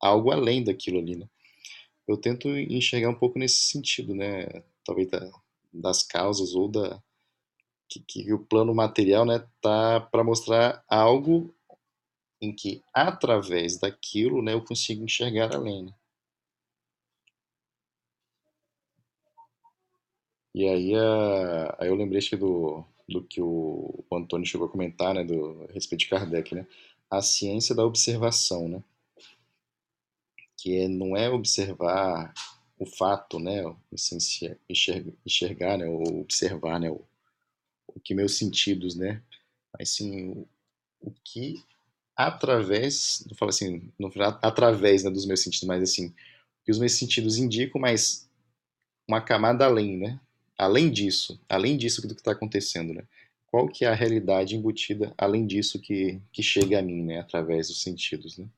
[0.00, 1.28] algo além daquilo ali, né?
[2.06, 4.46] Eu tento enxergar um pouco nesse sentido, né?
[4.84, 5.30] Talvez da,
[5.72, 7.02] das causas ou da
[7.88, 11.54] que, que o plano material, né, tá para mostrar algo
[12.40, 15.86] em que através daquilo, né, eu consigo enxergar além.
[15.86, 15.92] Né?
[20.54, 24.70] E aí, a, aí eu lembrei que do, do que o, o Antônio chegou a
[24.70, 26.66] comentar, né, do a respeito de Kardec, né?
[27.10, 28.82] A ciência da observação, né?
[30.58, 32.34] que é, não é observar
[32.78, 33.62] o fato, né,
[34.68, 37.00] enxergar, enxergar né, ou observar, né, o,
[37.86, 39.22] o que meus sentidos, né,
[39.72, 40.48] mas sim o,
[41.00, 41.62] o que
[42.14, 44.10] através, não falo assim, não
[44.42, 46.14] através né, dos meus sentidos, mas assim, o
[46.64, 48.28] que os meus sentidos indicam, mas
[49.08, 50.20] uma camada além, né,
[50.58, 53.06] além disso, além disso do que está acontecendo, né,
[53.46, 57.68] qual que é a realidade embutida além disso que, que chega a mim, né, através
[57.68, 58.48] dos sentidos, né.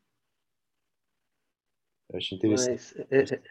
[2.08, 3.06] Eu acho interessante.
[3.10, 3.42] Mas, é, é,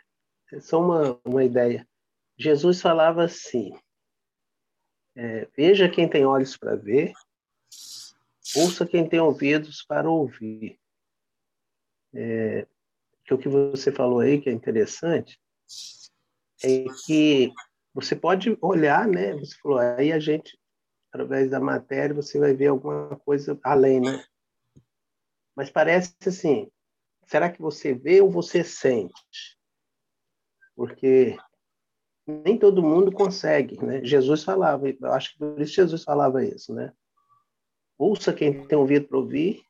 [0.58, 1.88] é só uma, uma ideia.
[2.38, 3.72] Jesus falava assim:
[5.16, 7.14] é, veja quem tem olhos para ver,
[8.56, 10.78] ouça quem tem ouvidos para ouvir.
[12.14, 12.68] É,
[13.24, 15.40] que o que você falou aí, que é interessante,
[16.64, 17.54] é que
[18.02, 19.34] você pode olhar, né?
[19.34, 20.58] Você falou, aí a gente,
[21.12, 24.24] através da matéria, você vai ver alguma coisa além, né?
[25.56, 26.72] Mas parece assim,
[27.26, 29.58] será que você vê ou você sente?
[30.76, 31.38] Porque
[32.26, 34.04] nem todo mundo consegue, né?
[34.04, 36.94] Jesus falava, eu acho que por isso Jesus falava isso, né?
[37.98, 39.62] Ouça quem tem ouvido para ouvir,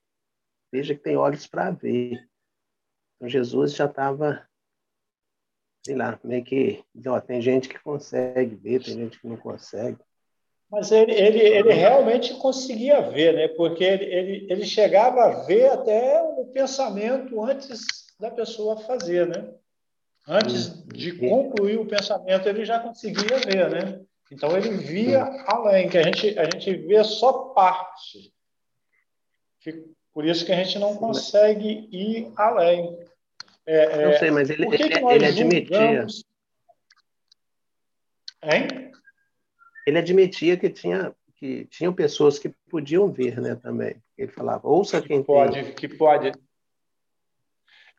[0.72, 2.20] veja que tem olhos para ver.
[3.16, 4.48] Então Jesus já estava,
[5.86, 9.98] sei lá, meio que, ó, tem gente que consegue ver, tem gente que não consegue.
[10.70, 13.48] Mas ele, ele, ele realmente conseguia ver, né?
[13.48, 17.80] Porque ele, ele, ele chegava a ver até o pensamento antes
[18.20, 19.52] da pessoa fazer, né?
[20.28, 24.02] Antes de concluir o pensamento, ele já conseguia ver, né?
[24.32, 28.32] Então ele via além, que a gente, a gente vê só parte.
[30.14, 32.96] Por isso que a gente não consegue ir além.
[33.72, 36.08] É, não sei, mas ele, que ele, que ele admitia.
[38.42, 38.92] Hein?
[39.86, 43.96] Ele admitia que tinha que tinham pessoas que podiam ver, né, também.
[44.18, 45.74] Ele falava, ouça quem pode, tem.
[45.74, 46.34] Que pode,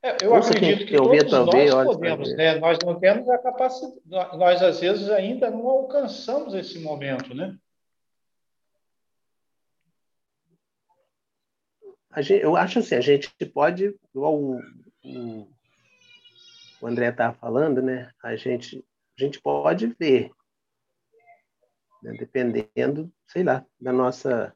[0.03, 2.57] é, eu ouça acredito que todos nós podemos, né?
[2.57, 7.57] Nós não temos a capacidade, nós às vezes ainda não alcançamos esse momento, né?
[12.19, 14.61] Gente, eu acho assim, a gente pode, igual o,
[15.05, 15.49] o,
[16.81, 18.11] o André estava falando, né?
[18.23, 18.85] A gente,
[19.19, 20.31] a gente pode ver,
[22.03, 22.13] né?
[22.19, 24.55] dependendo, sei lá, da nossa,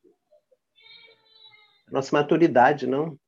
[1.90, 3.18] nossa maturidade, não?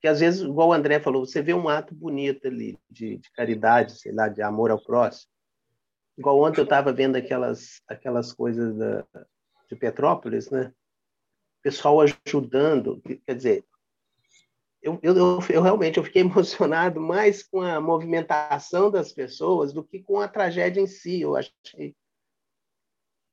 [0.00, 3.30] que às vezes, igual o André falou, você vê um ato bonito ali de, de
[3.32, 5.30] caridade, sei lá, de amor ao próximo.
[6.16, 9.04] Igual ontem eu estava vendo aquelas, aquelas coisas da,
[9.68, 10.72] de Petrópolis, né?
[11.62, 13.64] Pessoal ajudando, quer dizer,
[15.02, 20.02] eu, eu, eu, realmente eu fiquei emocionado mais com a movimentação das pessoas do que
[20.02, 21.20] com a tragédia em si.
[21.20, 21.94] Eu achei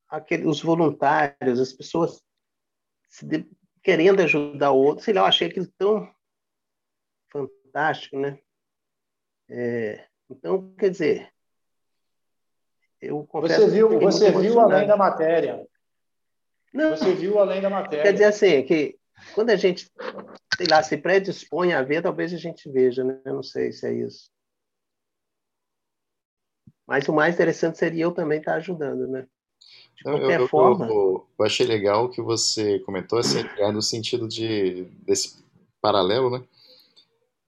[0.10, 2.22] aquele, os voluntários, as pessoas
[3.22, 3.48] de,
[3.82, 6.14] querendo ajudar o outro, sei lá, eu achei aquilo tão
[7.32, 8.40] fantástico, né?
[9.48, 11.32] É, então, quer dizer,
[13.02, 15.68] eu confesso Você viu, você viu além da matéria.
[16.74, 18.04] Não, você viu além da matéria.
[18.04, 18.98] Quer dizer assim, que
[19.34, 19.90] quando a gente,
[20.58, 23.20] sei lá, se predispõe a ver, talvez a gente veja, né?
[23.26, 24.30] Eu não sei se é isso.
[26.88, 29.28] Mas o mais interessante seria eu também estar ajudando, né?
[29.96, 30.88] De qualquer eu, forma.
[30.88, 35.44] Eu, eu, achei legal que você comentou assim, no sentido de desse
[35.82, 36.46] paralelo, né?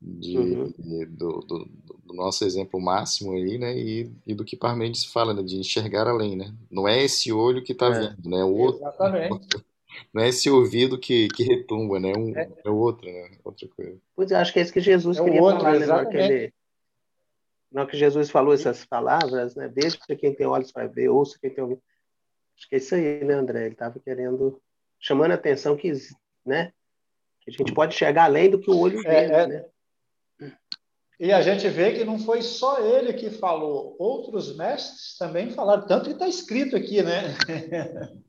[0.02, 0.74] de, uhum.
[0.78, 1.70] de do, do,
[2.06, 3.78] do, nosso exemplo máximo aí, né?
[3.78, 5.41] E, e do que Parmenides fala, né?
[5.41, 6.54] De enxergar além, né?
[6.70, 8.00] Não é esse olho que está é.
[8.00, 8.43] vendo, né?
[8.43, 9.48] O outro, Exatamente.
[10.14, 12.14] Não é esse ouvido que, que retumba, né?
[12.16, 12.50] Um, é.
[12.66, 13.32] é outro, né?
[13.44, 13.98] Outra coisa.
[14.16, 15.86] Pois eu acho que é isso que Jesus é queria outro, falar, né?
[15.86, 16.54] Na hora que, ele,
[17.72, 19.68] na hora que Jesus falou essas palavras, né?
[19.68, 21.82] Veja quem tem olhos para ver, ouça quem tem ouvido.
[22.58, 23.66] Acho que é isso aí, né, André?
[23.66, 24.62] Ele estava querendo,
[25.00, 25.92] chamando a atenção que,
[26.46, 26.74] né?
[27.42, 29.66] Que a gente pode chegar além do que o olho é, vê, é, né?
[31.20, 35.88] E a gente vê que não foi só ele que falou, outros mestres também falaram,
[35.88, 37.36] tanto que está escrito aqui, né?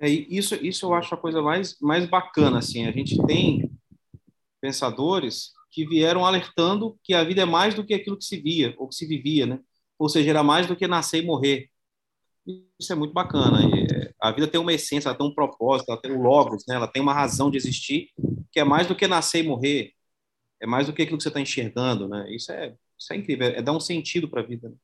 [0.00, 3.70] É, isso, isso eu acho a coisa mais, mais bacana, assim, a gente tem
[4.60, 8.74] pensadores que vieram alertando que a vida é mais do que aquilo que se via,
[8.78, 9.60] ou que se vivia, né?
[9.98, 11.68] Ou seja, era mais do que nascer e morrer.
[12.78, 13.60] Isso é muito bacana.
[13.62, 16.64] E é, a vida tem uma essência, ela tem um propósito, ela tem um logos,
[16.66, 16.74] né?
[16.74, 18.08] ela tem uma razão de existir,
[18.50, 19.92] que é mais do que nascer e morrer
[20.60, 22.26] é mais do que aquilo que você está enxergando, né?
[22.32, 24.68] Isso é, isso é incrível, é dar um sentido para a vida.
[24.68, 24.76] Né?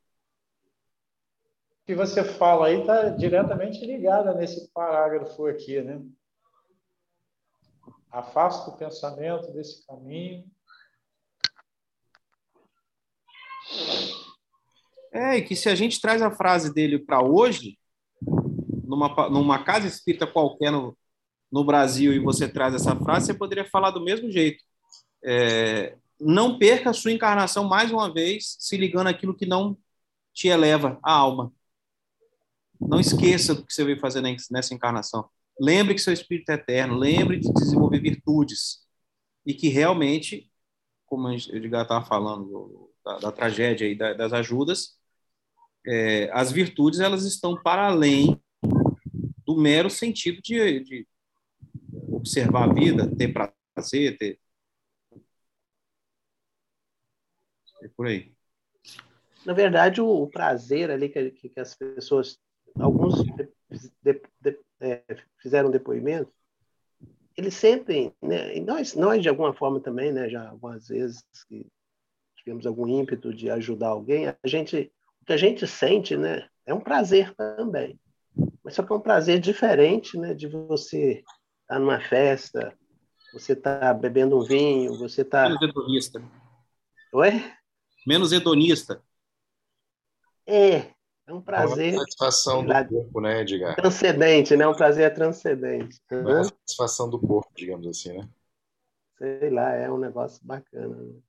[1.87, 5.99] Que você fala aí está diretamente ligado nesse parágrafo aqui, né?
[8.11, 10.45] Afasta o pensamento desse caminho.
[15.11, 17.79] É, e que se a gente traz a frase dele para hoje,
[18.83, 20.95] numa, numa casa espírita qualquer no,
[21.51, 24.61] no Brasil, e você traz essa frase, você poderia falar do mesmo jeito
[25.23, 29.77] é, não perca a sua encarnação mais uma vez, se ligando àquilo que não
[30.33, 31.51] te eleva a alma.
[32.79, 35.29] Não esqueça do que você veio fazer nessa encarnação.
[35.59, 38.85] Lembre que seu espírito é eterno, lembre de desenvolver virtudes.
[39.45, 40.51] E que realmente,
[41.05, 44.97] como o Edgar estava falando, da, da, tragédia e da, das ajudas,
[45.85, 48.41] é, as virtudes elas estão para além
[49.45, 51.07] do mero sentido de, de
[52.09, 54.39] observar a vida, ter prazer, ter,
[57.81, 58.33] É por aí.
[59.45, 62.37] Na verdade, o, prazer ali que, que, as pessoas,
[62.79, 65.03] alguns de, de, é,
[65.41, 66.31] fizeram depoimento,
[67.35, 71.67] eles sentem, né, e nós, nós de alguma forma também, né, já algumas vezes que
[72.35, 76.73] tivemos algum ímpeto de ajudar alguém, a gente, o que a gente sente, né, é
[76.73, 77.99] um prazer também.
[78.63, 81.23] Mas só que é um prazer diferente, né, de você
[81.61, 82.75] estar numa festa,
[83.33, 85.43] você está bebendo um vinho, você está.
[85.43, 86.23] Menos hedonista.
[87.13, 87.53] Oi?
[88.05, 89.03] Menos hedonista.
[90.45, 90.93] É,
[91.27, 91.93] é um prazer.
[91.93, 93.75] É uma satisfação do corpo, né, Edgar?
[93.75, 94.67] Transcendente, né?
[94.67, 95.99] Um prazer transcendente.
[96.11, 98.29] É uma satisfação do corpo, digamos assim, né?
[99.19, 100.95] Sei lá, é um negócio bacana.
[100.95, 101.21] né?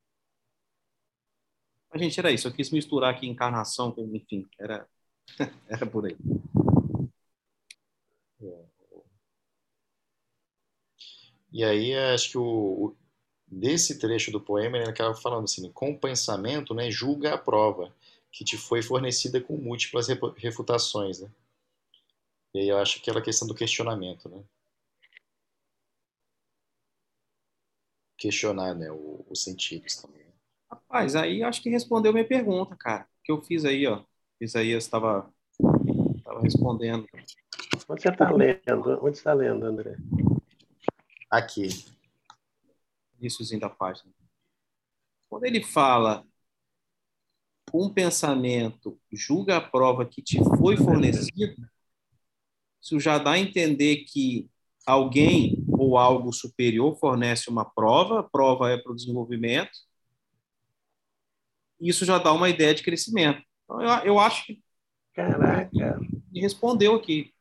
[1.91, 2.49] A gente era isso.
[2.49, 4.87] Eu quis misturar aqui encarnação, com- enfim, era,
[5.69, 6.17] era por aí.
[11.53, 12.97] E aí, acho que o, o-
[13.47, 17.93] desse trecho do poema, ele acaba falando assim, com o pensamento, né, julga a prova,
[18.31, 20.07] que te foi fornecida com múltiplas
[20.37, 21.31] refutações, né?
[22.55, 24.43] E aí eu acho que aquela questão do questionamento, né?
[28.17, 30.27] Questionar, né, o- os sentidos também.
[30.71, 33.07] Rapaz, aí acho que respondeu minha pergunta, cara.
[33.25, 34.05] Que eu fiz aí, ó.
[34.41, 35.33] Isaías estava
[36.17, 37.07] estava respondendo.
[37.89, 38.91] Onde você está lendo?
[39.03, 39.97] Onde você está lendo, André?
[41.31, 41.69] Aqui,
[43.19, 44.13] Iníciozinho da página.
[45.29, 46.27] Quando ele fala
[47.75, 51.57] um pensamento julga a prova que te foi fornecida,
[52.81, 54.49] isso já dá a entender que
[54.87, 59.79] alguém ou algo superior fornece uma prova, a prova é para o desenvolvimento,
[61.81, 63.43] isso já dá uma ideia de crescimento.
[63.65, 64.63] Então, eu, eu acho que
[65.13, 65.71] Caraca,
[66.33, 67.35] ele respondeu aqui.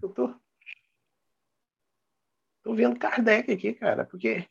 [0.00, 0.34] eu tô,
[2.62, 4.46] tô vendo Kardec aqui, cara, porque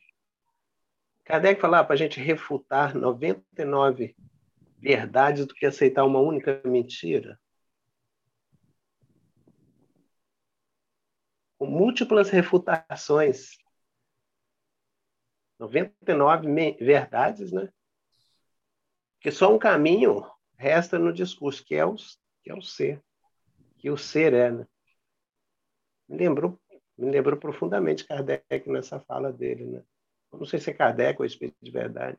[1.28, 4.16] Kardec falava para a gente refutar 99
[4.78, 7.38] verdades do que aceitar uma única mentira.
[11.58, 13.58] Com múltiplas refutações.
[15.58, 17.68] 99 me- verdades, né?
[19.16, 20.24] Porque só um caminho
[20.56, 21.94] resta no discurso, que é o,
[22.42, 23.04] que é o ser.
[23.76, 24.66] Que o ser é, né?
[26.08, 26.58] Me lembrou,
[26.96, 29.84] me lembrou profundamente Kardec nessa fala dele, né?
[30.32, 32.18] Não sei se é Kardec ou Espírito de Verdade.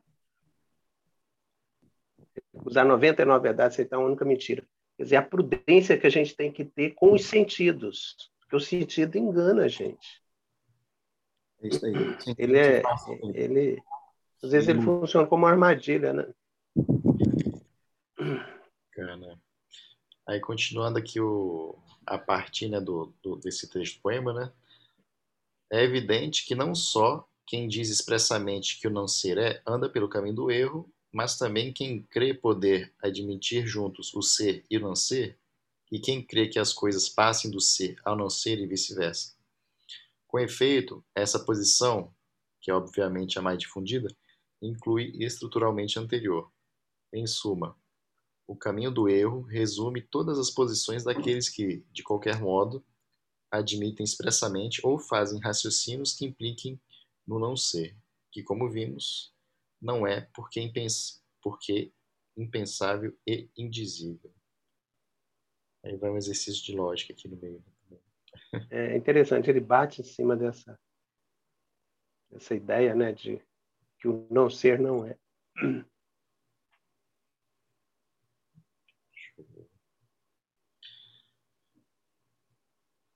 [2.64, 4.64] Usar 99 verdades, aceitar uma única mentira.
[4.96, 8.30] Quer dizer, a prudência que a gente tem que ter com os sentidos.
[8.40, 10.22] Porque o sentido engana a gente.
[11.62, 11.92] É isso aí.
[12.36, 12.82] Ele é.
[13.34, 13.82] Ele,
[14.42, 16.26] às vezes ele funciona como uma armadilha, né?
[18.18, 19.40] Bacana.
[20.26, 24.52] Aí continuando aqui o, a partir né, do, do- desse do poema, né?
[25.70, 30.08] É evidente que não só quem diz expressamente que o não ser é anda pelo
[30.08, 34.94] caminho do erro, mas também quem crê poder admitir juntos o ser e o não
[34.94, 35.36] ser,
[35.90, 39.34] e quem crê que as coisas passem do ser ao não ser e vice-versa.
[40.28, 42.14] Com efeito, essa posição,
[42.60, 44.06] que é obviamente a mais difundida,
[44.62, 46.52] inclui estruturalmente a anterior.
[47.12, 47.76] Em suma,
[48.46, 52.80] o caminho do erro resume todas as posições daqueles que, de qualquer modo,
[53.50, 56.80] admitem expressamente ou fazem raciocínios que impliquem
[57.30, 57.96] no não ser,
[58.32, 59.32] que, como vimos,
[59.80, 61.94] não é porque, impens porque
[62.36, 64.34] impensável e indizível.
[65.84, 67.64] Aí vai um exercício de lógica aqui no meio.
[68.68, 70.76] É interessante, ele bate em cima dessa,
[72.30, 73.40] dessa ideia, né, de
[74.00, 75.16] que o não ser não é.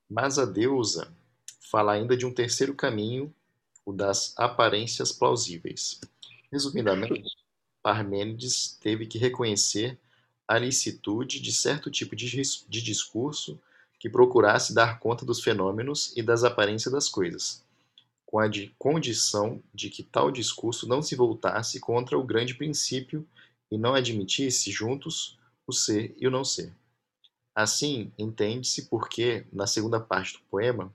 [0.09, 1.13] Mas a deusa
[1.69, 3.35] fala ainda de um terceiro caminho,
[3.85, 6.01] o das aparências plausíveis.
[6.51, 7.23] Resumidamente,
[7.83, 9.99] Parmênides teve que reconhecer
[10.49, 12.27] a licitude de certo tipo de,
[12.69, 13.61] de discurso
[13.99, 17.65] que procurasse dar conta dos fenômenos e das aparências das coisas,
[18.27, 23.27] com a de condição de que tal discurso não se voltasse contra o grande princípio
[23.71, 26.73] e não admitisse juntos o ser e o não ser.
[27.55, 30.95] Assim, entende-se porque, na segunda parte do poema,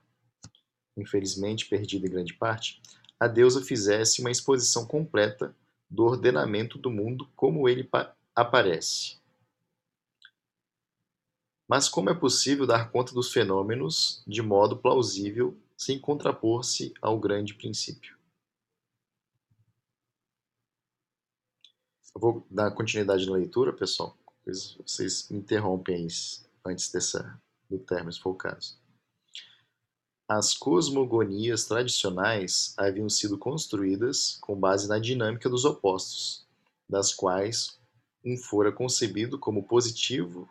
[1.00, 2.80] infelizmente perdida em grande parte,
[3.18, 5.54] a deusa fizesse uma exposição completa
[5.90, 9.16] do ordenamento do mundo como ele pa- aparece.
[11.66, 17.54] Mas como é possível dar conta dos fenômenos de modo plausível sem contrapor-se ao grande
[17.54, 18.14] princípio?
[22.14, 24.16] Eu vou dar continuidade na leitura, pessoal.
[24.46, 26.06] Vocês interrompem
[26.64, 28.79] antes dessa, do término, se for o caso.
[30.32, 36.46] As cosmogonias tradicionais haviam sido construídas com base na dinâmica dos opostos,
[36.88, 37.80] das quais
[38.24, 40.48] um fora concebido como positivo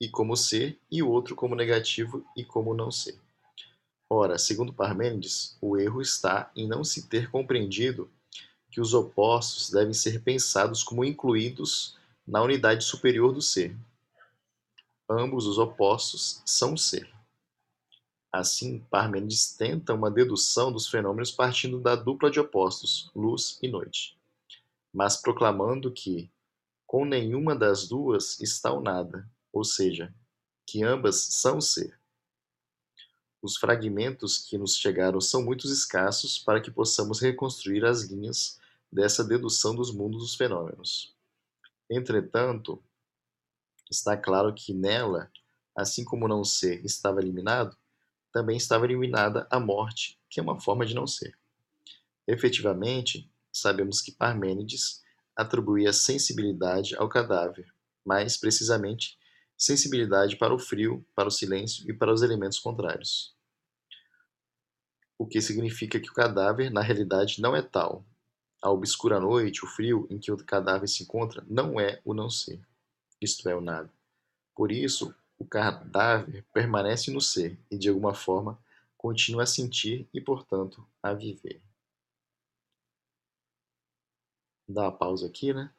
[0.00, 3.20] e como ser, e o outro como negativo e como não ser.
[4.08, 8.08] Ora, segundo Parmênides, o erro está em não se ter compreendido
[8.70, 13.76] que os opostos devem ser pensados como incluídos na unidade superior do ser.
[15.10, 17.17] Ambos os opostos são ser.
[18.38, 24.16] Assim, Parmênides tenta uma dedução dos fenômenos partindo da dupla de opostos, luz e noite,
[24.94, 26.30] mas proclamando que,
[26.86, 30.14] com nenhuma das duas está o nada, ou seja,
[30.64, 31.98] que ambas são ser.
[33.42, 38.60] Os fragmentos que nos chegaram são muito escassos para que possamos reconstruir as linhas
[38.90, 41.12] dessa dedução dos mundos dos fenômenos.
[41.90, 42.80] Entretanto,
[43.90, 45.28] está claro que nela,
[45.74, 47.76] assim como não ser estava eliminado,
[48.32, 51.36] também estava eliminada a morte, que é uma forma de não ser.
[52.26, 55.02] Efetivamente, sabemos que Parmênides
[55.34, 57.72] atribuía sensibilidade ao cadáver,
[58.04, 59.18] mais precisamente,
[59.56, 63.34] sensibilidade para o frio, para o silêncio e para os elementos contrários.
[65.18, 68.04] O que significa que o cadáver, na realidade, não é tal.
[68.62, 72.30] A obscura noite, o frio em que o cadáver se encontra, não é o não
[72.30, 72.60] ser,
[73.20, 73.90] isto é, o nada.
[74.54, 78.58] Por isso, o cadáver permanece no ser e, de alguma forma,
[78.96, 81.62] continua a sentir e, portanto, a viver.
[84.68, 85.72] Dá uma pausa aqui, né?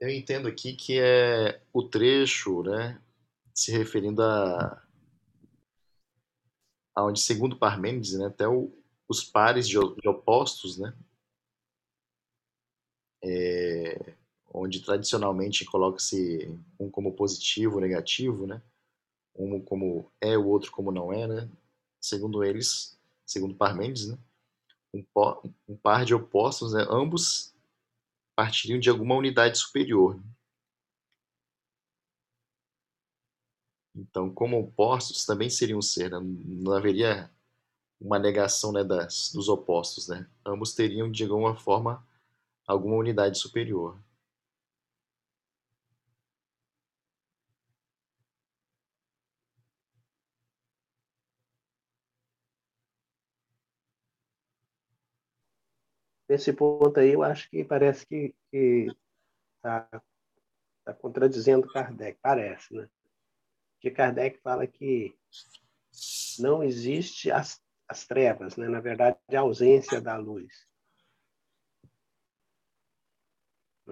[0.00, 3.00] Eu entendo aqui que é o trecho, né,
[3.54, 4.82] se referindo a
[6.94, 8.72] aonde segundo Parmênides, né, até o,
[9.08, 10.92] os pares de, de opostos, né,
[13.22, 14.14] é,
[14.52, 16.48] onde tradicionalmente coloca-se
[16.78, 18.60] um como positivo, negativo, né?
[19.34, 21.48] Um como é, o outro como não é, né?
[22.00, 24.18] Segundo eles, segundo Parmênides, né?
[24.92, 25.04] Um,
[25.68, 26.84] um par de opostos, né?
[26.90, 27.54] Ambos
[28.36, 30.20] partiriam de alguma unidade superior.
[33.94, 36.18] Então, como opostos, também seriam ser, né?
[36.20, 37.30] não haveria
[38.00, 40.08] uma negação né, das, dos opostos.
[40.08, 40.26] Né?
[40.44, 42.04] Ambos teriam, de alguma forma,
[42.72, 43.98] alguma unidade superior.
[56.28, 58.34] Nesse ponto aí, eu acho que parece que
[59.56, 60.02] está
[60.84, 62.88] tá contradizendo Kardec, parece, né?
[63.74, 65.14] Porque Kardec fala que
[66.38, 68.66] não existe as, as trevas, né?
[68.66, 70.71] na verdade, a ausência da luz.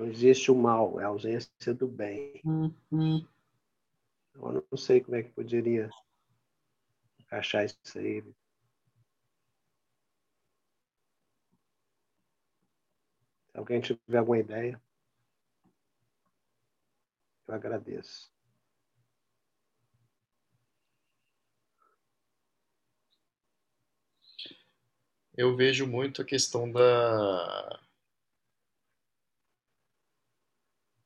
[0.01, 2.41] Não existe o mal, é a ausência do bem.
[2.43, 3.23] Uhum.
[4.35, 5.91] Eu não sei como é que poderia
[7.19, 8.23] encaixar isso aí.
[8.23, 8.35] Se
[13.59, 14.81] alguém tiver alguma ideia,
[17.47, 18.33] eu agradeço.
[25.37, 27.90] Eu vejo muito a questão da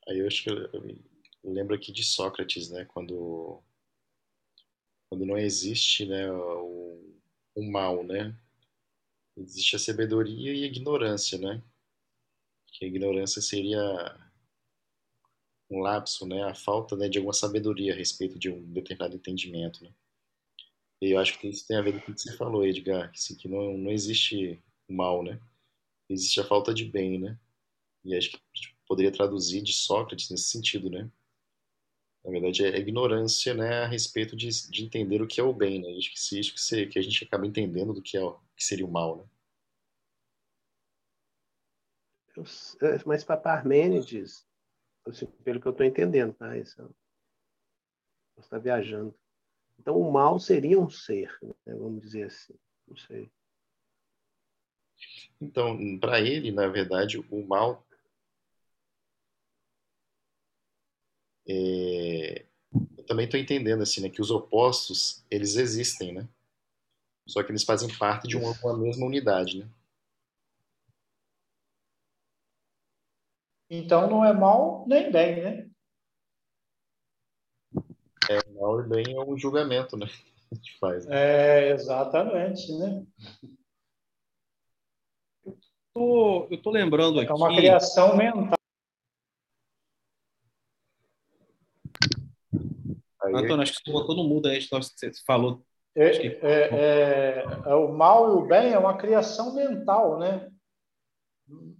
[0.08, 2.84] Aí eu acho que eu, lembro aqui de Sócrates, né?
[2.86, 3.62] Quando,
[5.08, 7.20] quando não existe né, o,
[7.54, 8.36] o mal, né?
[9.36, 11.62] Existe a sabedoria e a ignorância, né?
[12.66, 13.80] Que a ignorância seria
[15.70, 16.42] um lapso, né?
[16.44, 19.92] A falta né, de alguma sabedoria a respeito de um determinado entendimento, né?
[21.00, 23.18] E eu acho que isso tem a ver com o que você falou, Edgar, que,
[23.18, 25.40] assim, que não, não existe mal, né?
[26.08, 27.38] Existe a falta de bem, né?
[28.04, 31.10] E acho que tipo, poderia traduzir de Sócrates nesse sentido, né?
[32.24, 35.82] Na verdade, é ignorância, né, a respeito de, de entender o que é o bem,
[35.82, 35.98] né?
[35.98, 38.38] Acho que se isso que, se, que a gente acaba entendendo do que é o
[38.56, 39.24] que seria o mal, né?
[42.82, 44.46] É, mas para Parmênides,
[45.06, 46.56] assim, pelo que eu estou entendendo, tá?
[46.56, 46.88] Isso,
[48.38, 49.14] está viajando.
[49.78, 51.74] Então, o mal seria um ser, né?
[51.74, 52.54] vamos dizer assim.
[52.86, 53.30] Não sei.
[55.40, 57.83] Então, para ele, na verdade, o mal
[61.48, 62.44] é,
[62.96, 66.28] eu também estou entendendo assim, né, que os opostos eles existem, né?
[67.26, 69.68] Só que eles fazem parte de uma, uma mesma unidade, né?
[73.70, 75.70] Então não é mal nem bem, né?
[78.30, 80.06] É, mal e bem é um julgamento, né?
[80.52, 81.06] A gente faz.
[81.06, 81.16] Né?
[81.16, 83.04] É, exatamente, né?
[85.44, 85.56] Eu
[85.92, 87.30] tô, eu tô lembrando aqui.
[87.30, 88.58] É uma criação mental.
[93.36, 95.64] Antônio, acho que você botou no mudo aí, você falou.
[95.96, 100.50] É, é, é, é, o mal e o bem é uma criação mental, né?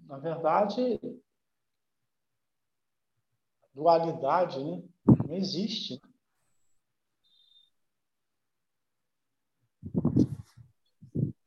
[0.07, 1.01] Na verdade,
[3.75, 4.83] dualidade né?
[5.27, 6.01] não existe.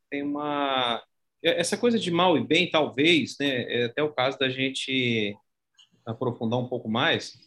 [0.09, 1.03] Tem uma.
[1.41, 3.63] Essa coisa de mal e bem, talvez, né?
[3.71, 5.37] É até o caso da gente
[6.05, 7.37] aprofundar um pouco mais,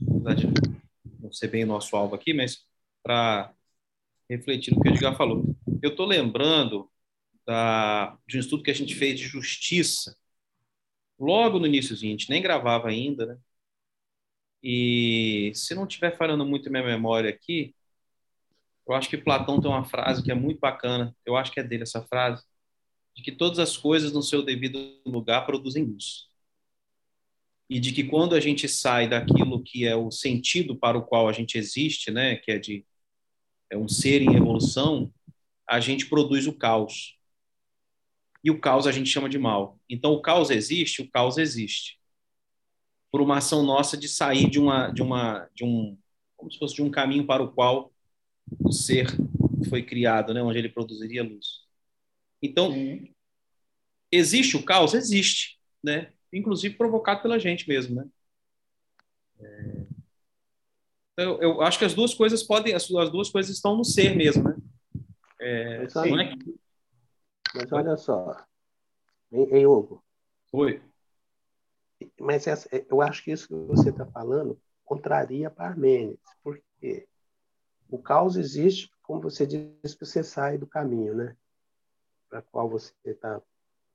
[0.00, 0.75] apesar de
[1.26, 2.64] não bem o nosso alvo aqui, mas
[3.02, 3.52] para
[4.28, 5.56] refletir no que o Edgar falou.
[5.82, 6.90] Eu estou lembrando
[7.46, 10.16] da, de um estudo que a gente fez de justiça,
[11.18, 13.38] logo no início, a gente nem gravava ainda, né?
[14.62, 17.74] E se não estiver falando muito minha memória aqui,
[18.88, 21.62] eu acho que Platão tem uma frase que é muito bacana, eu acho que é
[21.62, 22.44] dele essa frase,
[23.14, 26.28] de que todas as coisas no seu devido lugar produzem luz.
[27.68, 31.28] E de que quando a gente sai daquilo que é o sentido para o qual
[31.28, 32.84] a gente existe, né, que é de
[33.68, 35.12] é um ser em evolução,
[35.68, 37.16] a gente produz o caos.
[38.44, 39.80] E o caos a gente chama de mal.
[39.90, 41.98] Então o caos existe, o caos existe.
[43.10, 45.98] Por uma ação nossa de sair de uma de uma de um
[46.36, 47.92] como se fosse de um caminho para o qual
[48.60, 49.06] o ser
[49.68, 51.66] foi criado, né, onde ele produziria luz.
[52.42, 52.72] Então,
[54.12, 54.94] existe o caos?
[54.94, 56.12] Existe, né?
[56.32, 58.08] Inclusive provocado pela gente mesmo, né?
[59.40, 59.86] É...
[61.18, 64.14] Eu, eu, acho que as duas coisas podem, as, as, duas coisas estão no ser
[64.14, 64.56] mesmo, né?
[65.40, 66.34] É, mas, olha, é
[67.54, 68.36] mas olha só,
[69.32, 70.04] hein, hein Hugo?
[70.52, 70.82] Oi.
[72.20, 76.20] Mas essa, eu acho que isso que você está falando contraria Parmênides.
[76.42, 77.08] Por quê?
[77.88, 81.34] O caos existe, como você disse, você sai do caminho, né?
[82.28, 83.40] para qual você está.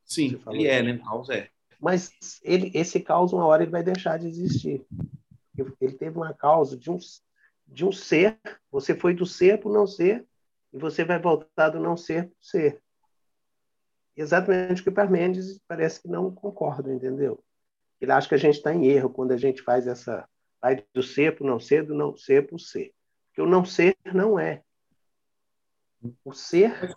[0.03, 0.93] Sim, você ele é, né?
[0.93, 1.49] O caos é.
[1.81, 4.85] Mas ele, esse caos, uma hora, ele vai deixar de existir.
[5.79, 6.97] Ele teve uma causa de um,
[7.67, 8.39] de um ser,
[8.71, 10.25] você foi do ser para o não ser,
[10.71, 12.81] e você vai voltar do não ser para o ser.
[14.15, 17.43] Exatamente o que o Parmênides parece que não concorda, entendeu?
[17.99, 20.27] Ele acha que a gente está em erro quando a gente faz essa.
[20.61, 22.93] Vai do ser para o não ser, do não ser para o ser.
[23.27, 24.61] Porque o não ser não é.
[26.23, 26.93] O ser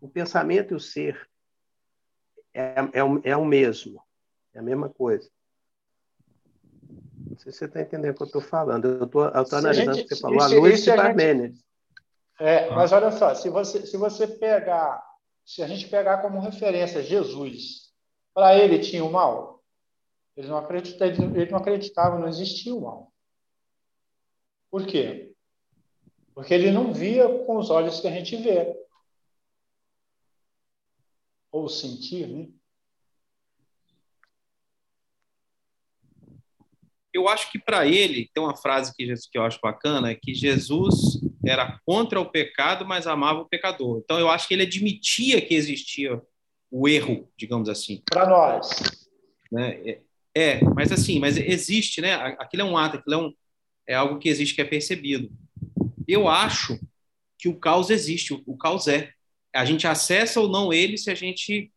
[0.00, 1.28] o pensamento e o ser
[2.52, 4.02] é, é, é o mesmo,
[4.58, 5.30] é a mesma coisa.
[7.16, 8.86] Não sei se você está entendendo o que eu estou falando.
[8.86, 11.64] Eu estou analisando o que você falou, a luz de Parmênides.
[12.40, 15.02] É, mas olha só, se você, se você pegar,
[15.44, 17.92] se a gente pegar como referência Jesus,
[18.34, 19.62] para ele tinha o mal?
[20.36, 23.12] Ele não, acreditava, ele não acreditava, não existia o mal.
[24.70, 25.32] Por quê?
[26.34, 28.76] Porque ele não via com os olhos que a gente vê
[31.50, 32.48] ou sentir, né?
[37.18, 40.32] Eu acho que para ele tem uma frase que, que eu acho bacana, é que
[40.32, 44.00] Jesus era contra o pecado, mas amava o pecador.
[44.04, 46.22] Então eu acho que ele admitia que existia
[46.70, 48.02] o erro, digamos assim.
[48.08, 48.70] Para nós.
[49.50, 49.80] Né?
[49.84, 50.00] É,
[50.34, 52.14] é, mas assim, mas existe, né?
[52.38, 53.34] Aquilo é um ato, aquilo é, um,
[53.88, 55.28] é algo que existe, que é percebido.
[56.06, 56.78] Eu acho
[57.36, 59.12] que o caos existe, o, o caos é
[59.52, 61.72] a gente acessa ou não ele se a gente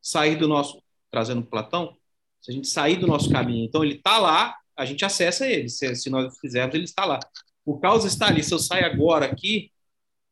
[0.00, 1.94] sair do nosso, trazendo Platão,
[2.40, 3.66] se a gente sair do nosso caminho.
[3.66, 5.68] Então, ele está lá, a gente acessa ele.
[5.68, 7.18] Se, se nós fizermos, ele está lá.
[7.64, 8.42] O caos está ali.
[8.42, 9.72] Se eu sair agora aqui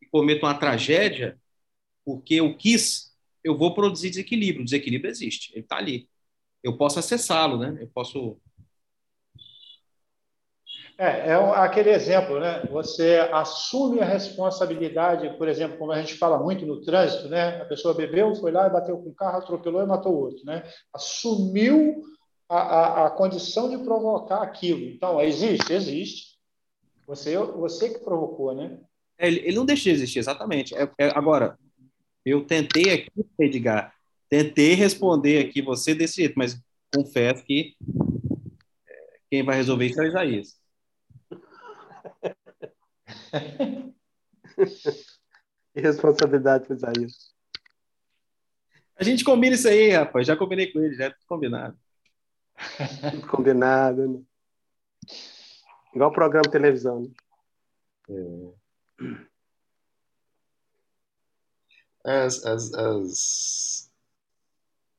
[0.00, 1.38] e cometo uma tragédia,
[2.04, 4.62] porque eu quis, eu vou produzir desequilíbrio.
[4.62, 6.08] O desequilíbrio existe, ele está ali.
[6.62, 7.76] Eu posso acessá-lo, né?
[7.80, 8.40] Eu posso
[10.98, 12.62] é, é aquele exemplo, né?
[12.70, 17.60] Você assume a responsabilidade, por exemplo, como a gente fala muito no trânsito, né?
[17.60, 20.44] A pessoa bebeu, foi lá e bateu com o carro, atropelou e matou o outro,
[20.46, 20.62] né?
[20.94, 22.02] Assumiu
[22.48, 24.84] a, a, a condição de provocar aquilo.
[24.84, 26.36] Então, existe, existe.
[27.06, 28.80] Você, você que provocou, né?
[29.18, 30.74] É, ele, ele não deixa de existir, exatamente.
[30.74, 31.58] É, é, agora,
[32.24, 33.94] eu tentei aqui, Edgar,
[34.28, 36.60] tentei responder aqui você desse jeito, mas
[36.94, 37.76] confesso que
[38.88, 40.56] é, quem vai resolver isso é o Isaías.
[45.74, 47.34] que responsabilidade foi isso.
[48.98, 50.26] A gente combina isso aí, rapaz.
[50.26, 51.78] Já combinei com ele, já é tudo combinado.
[53.10, 54.22] Tudo combinado, né?
[55.94, 57.10] Igual programa de televisão, né?
[58.08, 58.56] É.
[62.04, 63.90] As, as, as,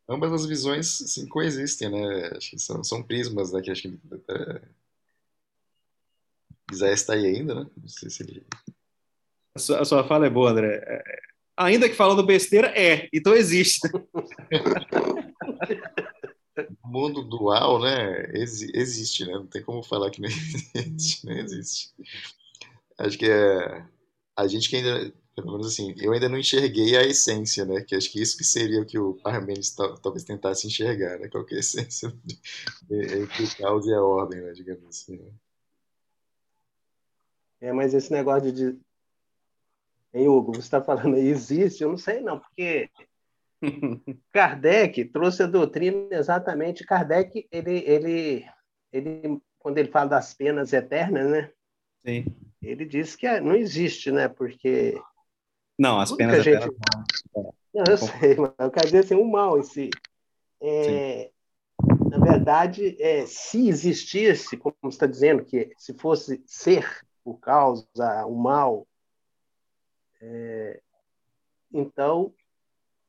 [0.10, 2.32] ambas as visões assim, coexistem, né?
[2.36, 3.62] Acho que são, são prismas, né?
[3.62, 4.00] Que acho que
[4.30, 4.62] é,
[6.72, 7.70] Isaías está aí ainda, né?
[7.78, 8.46] Não sei se ele.
[9.56, 10.84] A sua, a sua fala é boa, André.
[10.86, 11.28] É, é
[11.58, 13.10] ainda que falando besteira, é.
[13.12, 13.82] Então existe.
[16.88, 18.32] mundo dual, né?
[18.34, 19.34] Ex existe, né?
[19.34, 20.30] Não tem como falar que não
[20.76, 21.26] existe.
[21.26, 21.94] Não existe.
[22.98, 23.86] Acho que é.
[24.36, 25.14] A gente que ainda.
[25.36, 27.82] Pelo menos assim, eu ainda não enxerguei a essência, né?
[27.82, 31.28] Que acho que isso que seria o que o Parmênides talvez tentasse enxergar, né?
[31.30, 32.12] Qual que é a essência
[32.90, 34.52] entre o caos e a ordem, né?
[34.54, 35.18] Digamos assim.
[35.18, 35.32] Né?
[37.62, 38.80] É, mas esse negócio de.
[40.14, 41.84] Hein, Hugo, você está falando aí, existe?
[41.84, 42.90] Eu não sei, não, porque
[44.32, 46.86] Kardec trouxe a doutrina exatamente.
[46.86, 48.46] Kardec, ele, ele
[48.92, 51.52] ele, quando ele fala das penas eternas, né?
[52.00, 52.26] Sim.
[52.62, 54.28] Ele diz que é, não existe, né?
[54.28, 55.00] Porque.
[55.78, 57.54] Não, as penas gente- eternas não.
[57.74, 59.90] Não, eu sei, mas eu quero dizer assim, o mal em si.
[60.60, 61.30] É,
[62.10, 67.86] na verdade, é, se existisse, como você está dizendo, que se fosse ser por causa,
[68.26, 68.88] o mal,
[70.20, 70.82] é,
[71.72, 72.34] então,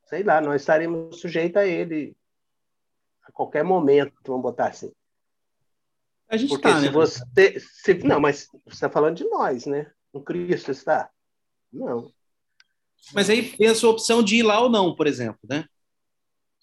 [0.09, 2.17] sei lá, nós estaríamos sujeitos a ele
[3.23, 4.91] a qualquer momento, vamos botar assim.
[6.27, 6.91] A gente Porque tá, se né?
[6.91, 7.59] você.
[7.59, 9.91] Se, não, mas você está falando de nós, né?
[10.13, 11.09] Um Cristo está?
[11.71, 12.11] Não.
[13.13, 15.65] Mas aí pensa a opção de ir lá ou não, por exemplo, né?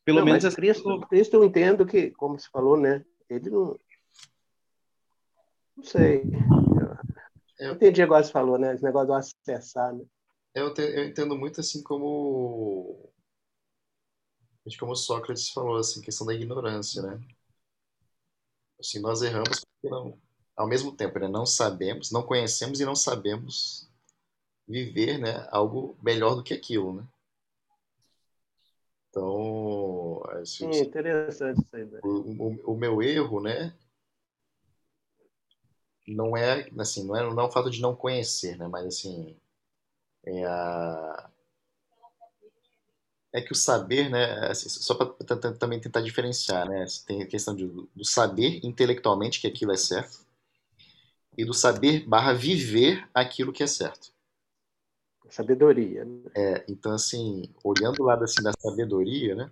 [0.04, 3.04] Pelo Não, menos mas Cristo, pessoa- Cristo eu entendo que, como você falou, né?
[3.28, 3.76] Ele não.
[5.76, 6.22] Não sei.
[7.58, 8.74] Eu Eu- entendi agora que você falou, né?
[8.74, 10.04] Esse negócio do acessar, né?
[10.54, 13.10] Eu, te- eu entendo muito assim como.
[14.66, 17.20] De Como Sócrates falou, assim, questão da ignorância, né?
[18.78, 20.18] Assim, nós erramos porque não.
[20.56, 21.28] Ao mesmo tempo, né?
[21.28, 23.88] Não sabemos, não conhecemos e não sabemos
[24.66, 25.46] viver, né?
[25.50, 27.06] Algo melhor do que aquilo, né?
[29.10, 31.84] Então, assim, Sim, interessante isso aí.
[31.84, 32.00] né?
[32.02, 33.74] o, o, o meu erro, né?
[36.06, 38.66] Não é assim, não é, não é o fato de não conhecer, né?
[38.68, 39.36] Mas assim,
[40.24, 41.30] é a
[43.36, 44.48] é que o saber, né?
[44.48, 46.86] assim, só para também tentar diferenciar, né?
[47.06, 50.24] Tem a questão de- do saber intelectualmente que aquilo é certo
[51.36, 54.10] e do saber barra viver aquilo que é certo.
[55.28, 56.04] Sabedoria.
[56.04, 56.30] né?
[56.34, 59.50] É, então, assim, olhando o lado assim da sabedoria, né?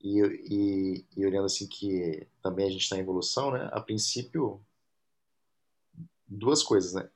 [0.00, 3.68] E, e, e olhando assim que também a gente está em evolução, né?
[3.72, 4.60] A princípio,
[6.26, 7.08] duas coisas, né?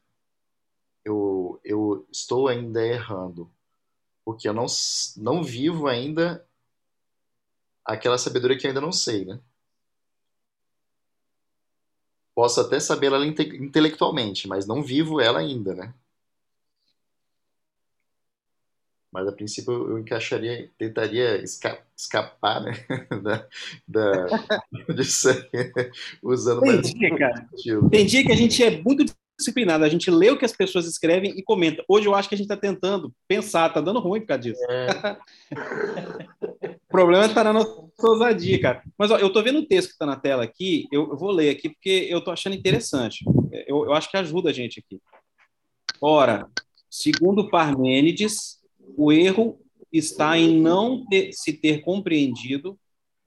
[1.05, 3.51] Eu, eu estou ainda errando,
[4.29, 4.67] porque eu não,
[5.17, 6.47] não vivo ainda
[7.83, 9.41] aquela sabedoria que eu ainda não sei, né?
[12.35, 15.95] Posso até saber ela inte- intelectualmente, mas não vivo ela ainda, né?
[19.11, 22.73] Mas a princípio eu encaixaria, tentaria esca- escapar, né?
[23.23, 23.49] Da,
[23.89, 24.29] da,
[24.95, 25.49] disso aí,
[26.23, 27.49] usando Tem mais dia, cara.
[27.91, 29.07] Tem dia que a gente é muito
[29.39, 31.85] disciplinado, a gente lê o que as pessoas escrevem e comenta.
[31.89, 34.61] Hoje eu acho que a gente está tentando pensar, tá dando ruim por causa disso.
[36.89, 38.83] O problema está na nossa ousadia, cara.
[38.97, 41.31] Mas ó, eu tô vendo o texto que está na tela aqui, eu, eu vou
[41.31, 43.23] ler aqui porque eu tô achando interessante.
[43.67, 44.99] Eu, eu acho que ajuda a gente aqui.
[46.01, 46.49] Ora,
[46.91, 48.59] segundo Parmênides,
[48.97, 49.61] o erro
[49.93, 52.79] está em não ter- se ter compreendido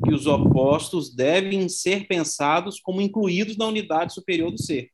[0.03, 4.89] que os opostos devem ser pensados como incluídos na unidade superior do ser.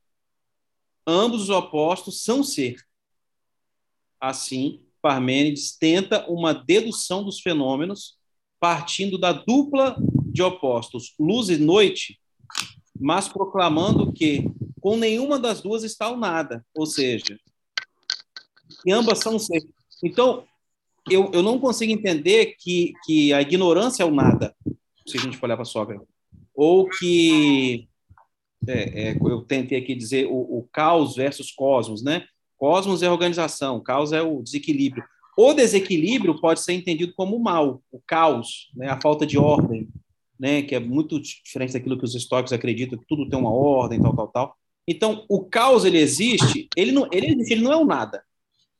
[1.10, 2.76] Ambos os opostos são ser.
[4.20, 8.18] Assim, Parmênides tenta uma dedução dos fenômenos
[8.60, 9.96] partindo da dupla
[10.26, 12.20] de opostos, luz e noite,
[13.00, 14.44] mas proclamando que
[14.82, 17.40] com nenhuma das duas está o nada, ou seja,
[18.82, 19.62] que ambas são ser.
[20.04, 20.44] Então,
[21.10, 24.54] eu, eu não consigo entender que, que a ignorância é o nada,
[25.06, 26.06] se a gente olhar para Sócrates,
[26.54, 27.87] ou que
[28.66, 32.24] é, é, eu tentei aqui dizer o, o caos versus cosmos, né?
[32.56, 35.04] Cosmos é organização, caos é o desequilíbrio.
[35.36, 38.88] O desequilíbrio pode ser entendido como mal, o caos, né?
[38.88, 39.88] a falta de ordem,
[40.38, 40.62] né?
[40.62, 44.16] que é muito diferente daquilo que os estoques acreditam, que tudo tem uma ordem, tal,
[44.16, 44.56] tal, tal.
[44.86, 48.24] Então, o caos, ele existe, ele não, ele existe, ele não é o nada.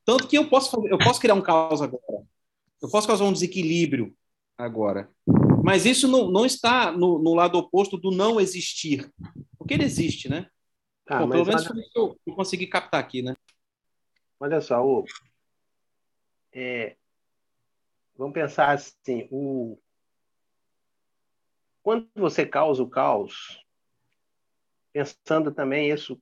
[0.04, 2.24] Tanto que eu posso, eu posso criar um caos agora,
[2.82, 4.12] eu posso causar um desequilíbrio
[4.56, 5.08] agora.
[5.62, 9.10] Mas isso não, não está no, no lado oposto do não existir,
[9.58, 10.46] porque ele existe, né?
[11.06, 13.34] Ah, Bom, pelo menos olha, foi isso que eu, eu consegui captar aqui, né?
[14.40, 15.04] olha só, o,
[16.52, 16.96] é,
[18.16, 19.78] vamos pensar assim, o,
[21.82, 23.64] quando você causa o caos,
[24.92, 26.20] pensando também isso,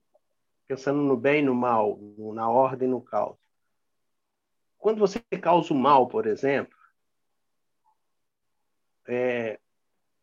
[0.67, 1.97] pensando no bem e no mal,
[2.33, 3.37] na ordem e no caos.
[4.77, 6.76] Quando você causa o mal, por exemplo,
[9.07, 9.59] é,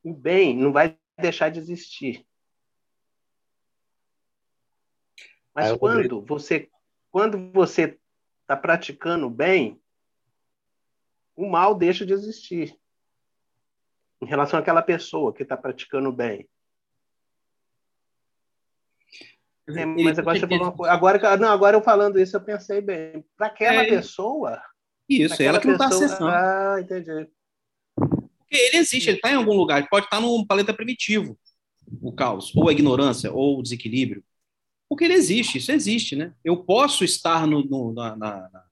[0.03, 2.27] o bem não vai deixar de existir.
[5.55, 6.69] Mas Ah, quando você
[7.11, 7.99] quando você
[8.43, 9.81] está praticando o bem,
[11.37, 12.77] o mal deixa de existir
[14.21, 16.49] em relação àquela pessoa que está praticando o bem.
[19.69, 20.93] É, mas agora você falou uma coisa.
[20.93, 23.25] Agora, não, agora eu falando isso, eu pensei bem.
[23.37, 24.63] Para aquela É, pessoa.
[25.09, 26.31] Isso, é ela que não está pessoa- acessando.
[26.31, 27.31] Ah, entendi.
[28.57, 31.39] Ele existe, ele está em algum lugar, ele pode estar num planeta primitivo,
[32.03, 34.25] o caos, ou a ignorância, ou o desequilíbrio.
[34.89, 36.35] Porque ele existe, isso existe, né?
[36.45, 38.65] Eu posso estar no, no- na, na- na-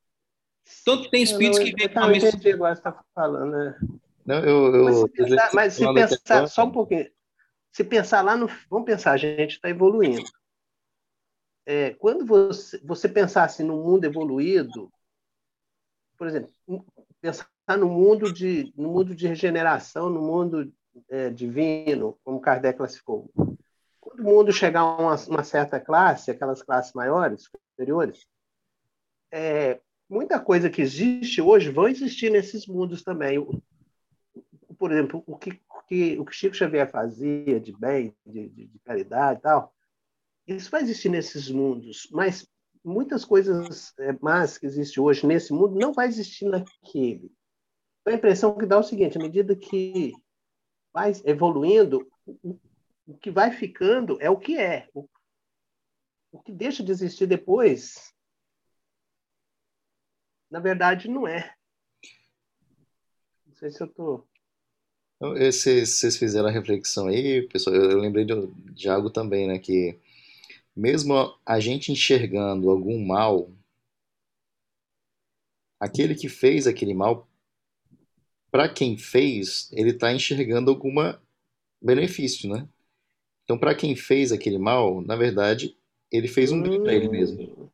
[0.84, 3.50] Tanto que tem espíritos Eu que não- vêm eu com a que você está falando.
[3.52, 3.78] Né?
[4.24, 7.10] Não, eu, eu, Mas se pensar, mas se pensar só um pouquinho.
[7.72, 8.48] se pensar lá no.
[8.70, 10.22] Vamos pensar, a gente está evoluindo.
[11.66, 14.92] É, quando você, você pensar assim, no mundo evoluído,
[16.16, 16.50] por exemplo,
[17.20, 20.72] pensar no mundo de, no mundo de regeneração, no mundo
[21.08, 23.30] é, divino, como Kardec classificou.
[24.00, 28.26] Quando o mundo chegar a uma, uma certa classe, aquelas classes maiores, superiores,
[29.30, 33.44] é, muita coisa que existe hoje vai existir nesses mundos também.
[34.78, 38.78] Por exemplo, o que, que, o que Chico Xavier fazia de bem, de, de, de
[38.80, 39.72] caridade e tal,
[40.46, 42.48] isso vai existir nesses mundos, mas
[42.84, 47.30] muitas coisas é, más que existem hoje nesse mundo não vai existir naquele.
[48.06, 50.12] A impressão que dá é o seguinte: à medida que
[50.92, 52.10] vai evoluindo,
[53.06, 54.88] o, que vai ficando é o que é.
[54.94, 55.08] O,
[56.42, 58.12] que deixa de existir depois,
[60.50, 61.54] na verdade, não é.
[63.46, 64.26] Não sei se eu estou.
[65.20, 67.76] Vocês fizeram a reflexão aí, pessoal.
[67.76, 68.34] Eu lembrei de,
[68.72, 69.58] de algo também, né?
[69.58, 70.00] Que
[70.74, 73.50] mesmo a gente enxergando algum mal,
[75.78, 77.28] aquele que fez aquele mal,
[78.52, 80.94] para quem fez, ele está enxergando algum
[81.80, 82.68] benefício, né?
[83.44, 85.74] Então, para quem fez aquele mal, na verdade,
[86.10, 87.72] ele fez um bem para ele mesmo.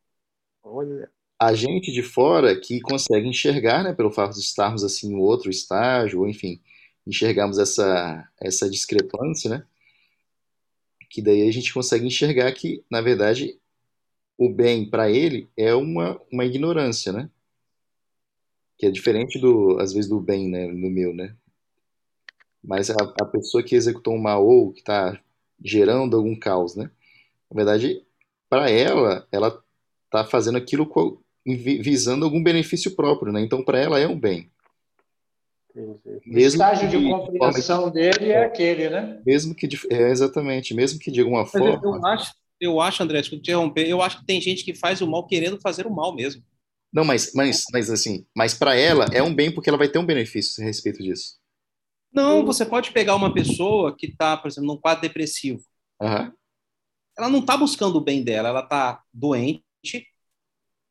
[0.63, 1.11] Olha.
[1.37, 5.49] A gente de fora que consegue enxergar, né, pelo fato de estarmos assim em outro
[5.49, 6.61] estágio, ou enfim,
[7.05, 9.65] enxergarmos essa, essa discrepância, né?
[11.09, 13.59] Que daí a gente consegue enxergar que, na verdade,
[14.37, 17.29] o bem para ele é uma, uma ignorância, né?
[18.79, 21.35] Que é diferente do, às vezes, do bem, né, no meu, né?
[22.63, 25.19] Mas a, a pessoa que executou um mal ou que está
[25.63, 26.89] gerando algum caos, né?
[27.51, 28.03] Na verdade,
[28.49, 29.63] para ela, ela
[30.05, 30.89] está fazendo aquilo
[31.45, 33.41] visando algum benefício próprio, né?
[33.41, 34.49] Então, para ela é um bem.
[36.25, 39.21] Mesmo o estágio de, de compreensão dele é aquele, né?
[39.25, 41.79] Mesmo que é, exatamente, mesmo que de alguma Mas forma.
[41.83, 45.01] Eu acho, eu acho, André, desculpa te interromper, eu acho que tem gente que faz
[45.01, 46.43] o mal querendo fazer o mal mesmo.
[46.91, 49.99] Não, mas, mas, mas assim, mas para ela é um bem porque ela vai ter
[49.99, 51.37] um benefício a respeito disso.
[52.11, 55.63] Não, você pode pegar uma pessoa que está, por exemplo, num quadro depressivo.
[56.01, 56.31] Uhum.
[57.17, 59.63] Ela não está buscando o bem dela, ela está doente,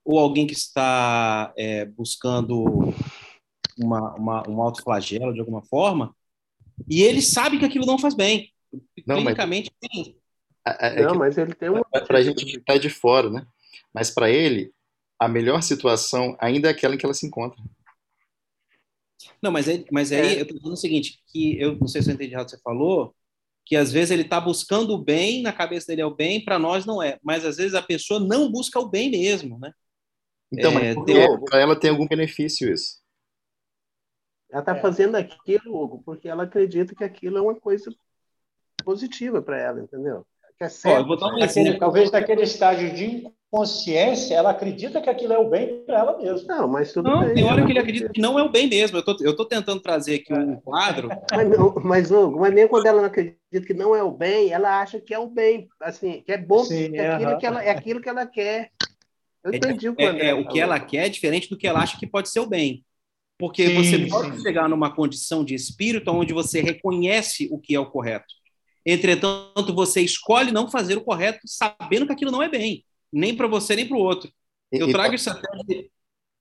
[0.05, 2.95] ou alguém que está é, buscando
[3.77, 6.15] uma, uma, um autoflagelo de alguma forma,
[6.89, 8.53] e ele sabe que aquilo não faz bem.
[9.07, 9.91] Não, Clinicamente, mas...
[9.93, 10.17] sim.
[10.67, 11.83] É, é não, mas ele tem uma.
[11.83, 13.47] Para a gente que está de fora, né?
[13.93, 14.73] Mas para ele,
[15.19, 17.61] a melhor situação ainda é aquela em que ela se encontra.
[19.43, 20.39] Não, mas aí, mas aí é.
[20.39, 22.57] eu estou dizendo o seguinte, que eu não sei se eu entendi errado o que
[22.57, 23.15] você falou,
[23.65, 26.59] que às vezes ele está buscando o bem, na cabeça dele é o bem, para
[26.59, 27.19] nós não é.
[27.23, 29.73] Mas às vezes a pessoa não busca o bem mesmo, né?
[30.51, 31.45] Então, é, tem...
[31.45, 32.99] para ela tem algum benefício isso.
[34.51, 34.81] Ela está é.
[34.81, 37.95] fazendo aquilo, Hugo, porque ela acredita que aquilo é uma coisa
[38.83, 40.27] positiva para ela, entendeu?
[40.57, 41.07] Que é certo.
[41.11, 45.83] Ó, um aquele, talvez naquele estágio de inconsciência, ela acredita que aquilo é o bem
[45.85, 46.57] para ela mesma.
[46.57, 47.35] Não, mas tudo não, bem.
[47.35, 48.99] Tem hora que ele acredita que não é o bem mesmo.
[48.99, 51.09] Eu tô, eu tô tentando trazer aqui um quadro.
[51.33, 54.53] Mas, não, mas, Hugo, mas mesmo quando ela não acredita que não é o bem,
[54.53, 57.47] ela acha que é o bem, assim, que é bom, Sim, que é, aquilo que
[57.47, 58.71] ela, é aquilo que ela quer.
[59.43, 61.67] Eu é entendi o que é, é, o que ela quer é diferente do que
[61.67, 62.85] ela acha que pode ser o bem.
[63.39, 64.43] Porque sim, você pode sim.
[64.43, 68.27] chegar numa condição de espírito onde você reconhece o que é o correto.
[68.85, 73.47] Entretanto, você escolhe não fazer o correto sabendo que aquilo não é bem, nem para
[73.47, 74.31] você nem para o outro.
[74.71, 75.91] Eu e, trago isso até de...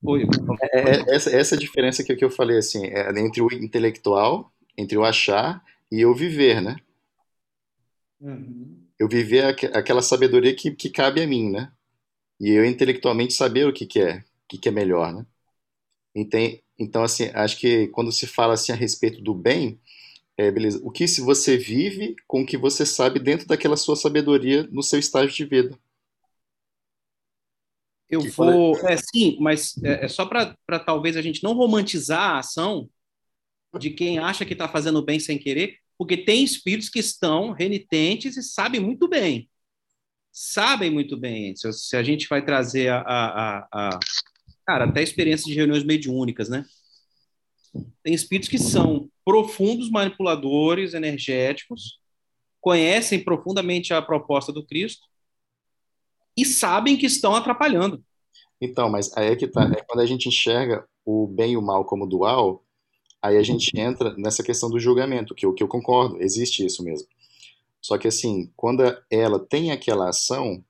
[0.04, 0.24] Oi,
[0.72, 4.96] é, é, essa, essa diferença que, que eu falei assim, é entre o intelectual, entre
[4.96, 6.76] o achar e o viver, né?
[8.20, 8.84] Uhum.
[8.98, 11.72] Eu viver aquela sabedoria que, que cabe a mim, né?
[12.40, 15.26] E eu intelectualmente saber o que, que é, o que, que é melhor, né?
[16.14, 16.40] Então,
[16.78, 19.80] então, assim, acho que quando se fala assim a respeito do bem,
[20.36, 23.96] é, beleza, o que se você vive com o que você sabe dentro daquela sua
[23.96, 25.78] sabedoria no seu estágio de vida.
[28.08, 28.76] Eu que vou.
[28.88, 32.88] É, sim, mas é, é só para talvez a gente não romantizar a ação
[33.78, 38.36] de quem acha que está fazendo bem sem querer, porque tem espíritos que estão renitentes
[38.36, 39.48] e sabem muito bem.
[40.32, 41.54] Sabem muito bem.
[41.54, 44.00] Se, se a gente vai trazer a, a, a,
[44.66, 46.64] cara, até experiência de reuniões mediúnicas, né?
[48.02, 52.00] Tem espíritos que são profundos manipuladores energéticos,
[52.60, 55.06] conhecem profundamente a proposta do Cristo
[56.38, 58.02] e sabem que estão atrapalhando.
[58.60, 59.64] Então, mas aí é que tá.
[59.64, 62.64] É quando a gente enxerga o bem e o mal como dual,
[63.20, 67.08] aí a gente entra nessa questão do julgamento, que, que eu concordo, existe isso mesmo.
[67.80, 70.64] Só que assim, quando ela tem aquela ação,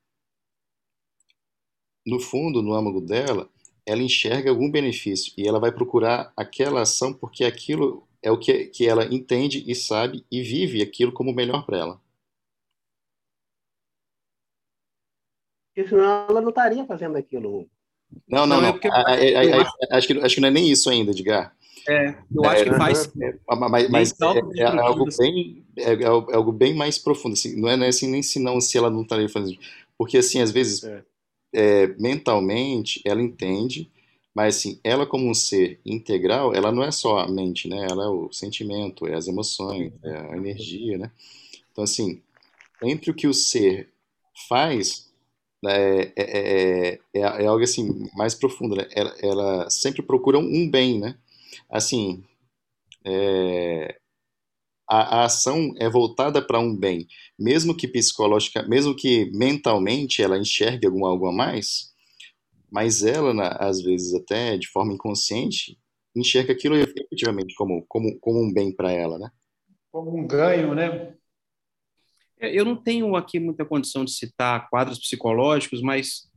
[2.07, 3.49] no fundo, no âmago dela,
[3.85, 8.67] ela enxerga algum benefício e ela vai procurar aquela ação porque aquilo é o que,
[8.67, 12.01] que ela entende e sabe e vive aquilo como melhor para ela.
[15.79, 17.69] Porque senão ela não estaria fazendo aquilo.
[18.29, 18.69] Não, não, Não, não.
[18.71, 19.63] é porque- A- a- a-
[19.93, 21.55] a- acho, que, acho que não é nem isso ainda, Edgar.
[21.89, 23.13] É, eu acho que É, faz.
[23.71, 27.59] Mas, mas Bem é, é algo bem é, é algo é bem mais profundo assim
[27.59, 29.57] não é, é assim nem se não se ela não estaria fazendo
[29.97, 31.03] porque assim às vezes É.
[31.55, 33.91] é, mentalmente ela entende
[34.35, 38.05] mas assim ela como um ser integral ela não é só a mente né ela
[38.05, 41.11] é o sentimento é as emoções é a energia né
[41.73, 42.21] então assim
[42.83, 43.89] entre o que o ser
[44.47, 45.08] faz
[45.67, 48.87] é, é, é, é, é algo assim mais profundo né?
[48.93, 51.17] ela, ela sempre procura um bem né
[51.71, 52.23] assim
[53.05, 53.99] é,
[54.89, 57.07] a, a ação é voltada para um bem,
[57.39, 61.93] mesmo que psicológica, mesmo que mentalmente ela enxergue algum algo a mais,
[62.71, 65.79] mas ela, na- às vezes até de forma inconsciente,
[66.17, 69.31] enxerga aquilo efetivamente como, como, como um bem para ela, né?
[69.93, 71.15] Como um ganho, né?
[72.41, 76.29] É, Eu não tenho aqui muita condição de citar quadros psicológicos, mas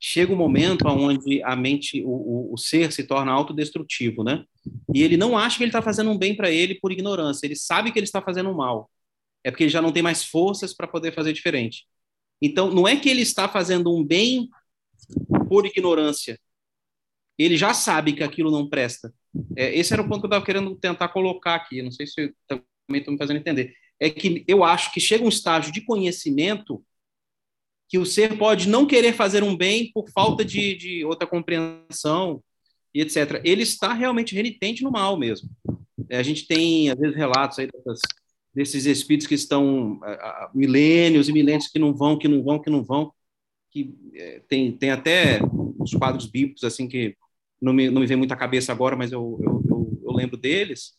[0.00, 4.44] chega um momento onde a mente, o, o, ser se torna autodestrutivo, né?
[4.92, 7.54] E ele não acha que ele está fazendo um bem para ele por ignorância, ele
[7.54, 8.90] sabe que ele está fazendo um mal.
[9.44, 11.86] É porque ele já não tem mais forças para poder fazer diferente.
[12.40, 14.48] Então, não é que ele está fazendo um bem
[15.48, 16.38] por ignorância.
[17.38, 19.12] Ele já sabe que aquilo não presta.
[19.56, 21.80] É, esse era o ponto que eu estava querendo tentar colocar aqui.
[21.82, 22.64] Não sei se também
[23.00, 26.84] estou me fazendo entender é que eu acho que chega um estágio de conhecimento
[27.88, 32.42] que o ser pode não querer fazer um bem por falta de, de outra compreensão
[32.92, 33.40] e etc.
[33.44, 35.48] Ele está realmente renitente no mal mesmo.
[36.08, 38.00] É, A gente tem, às vezes, relatos aí dessas,
[38.52, 42.70] desses espíritos que estão ah, milênios e milênios que não vão, que não vão, que
[42.70, 43.12] não vão,
[43.70, 45.38] que é, tem, tem até
[45.78, 47.16] os quadros bíblicos assim que
[47.60, 50.36] não me, não me vem muito à cabeça agora, mas eu, eu, eu, eu lembro
[50.36, 50.94] deles,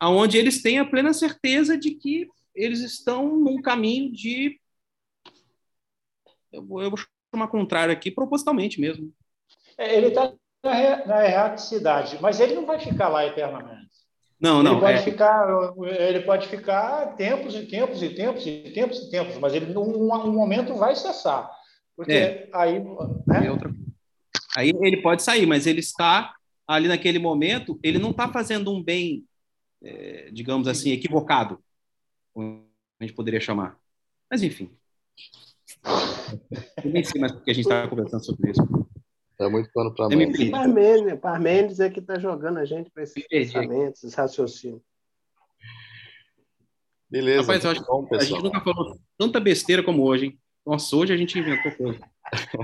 [0.00, 4.58] aonde eles têm a plena certeza de que eles estão num caminho de
[6.52, 6.98] eu vou, eu vou
[7.32, 9.12] chamar contrário aqui propositalmente mesmo.
[9.78, 10.32] É, Ele está
[10.64, 13.88] na, na erraticidade, mas ele não vai ficar lá eternamente.
[14.40, 15.46] Não, ele não, pode é, ficar,
[15.84, 19.82] ele pode ficar tempos e tempos e tempos e tempos e tempos, mas ele num
[19.82, 21.50] um momento vai cessar,
[21.94, 22.48] porque É.
[22.52, 23.50] aí, é né?
[23.50, 23.70] outra
[24.56, 26.34] Aí ele pode sair, mas ele está
[26.66, 29.24] ali naquele momento, ele não está fazendo um bem,
[29.82, 31.62] é, digamos assim, equivocado,
[32.32, 32.66] como
[32.98, 33.78] a gente poderia chamar.
[34.30, 34.70] Mas enfim.
[36.84, 38.62] Eu nem sei mais porque a gente estava conversando sobre isso.
[39.38, 40.26] É muito pano para manga.
[40.26, 40.50] perdi.
[40.50, 44.82] Parmênides, Parmênides é que está jogando a gente para esses pensamentos, esses raciocínios.
[47.08, 50.40] Beleza, Rapaz, eu acho bom, A gente nunca falou tanta besteira como hoje, hein?
[50.64, 52.00] Nossa, hoje a gente inventou coisa.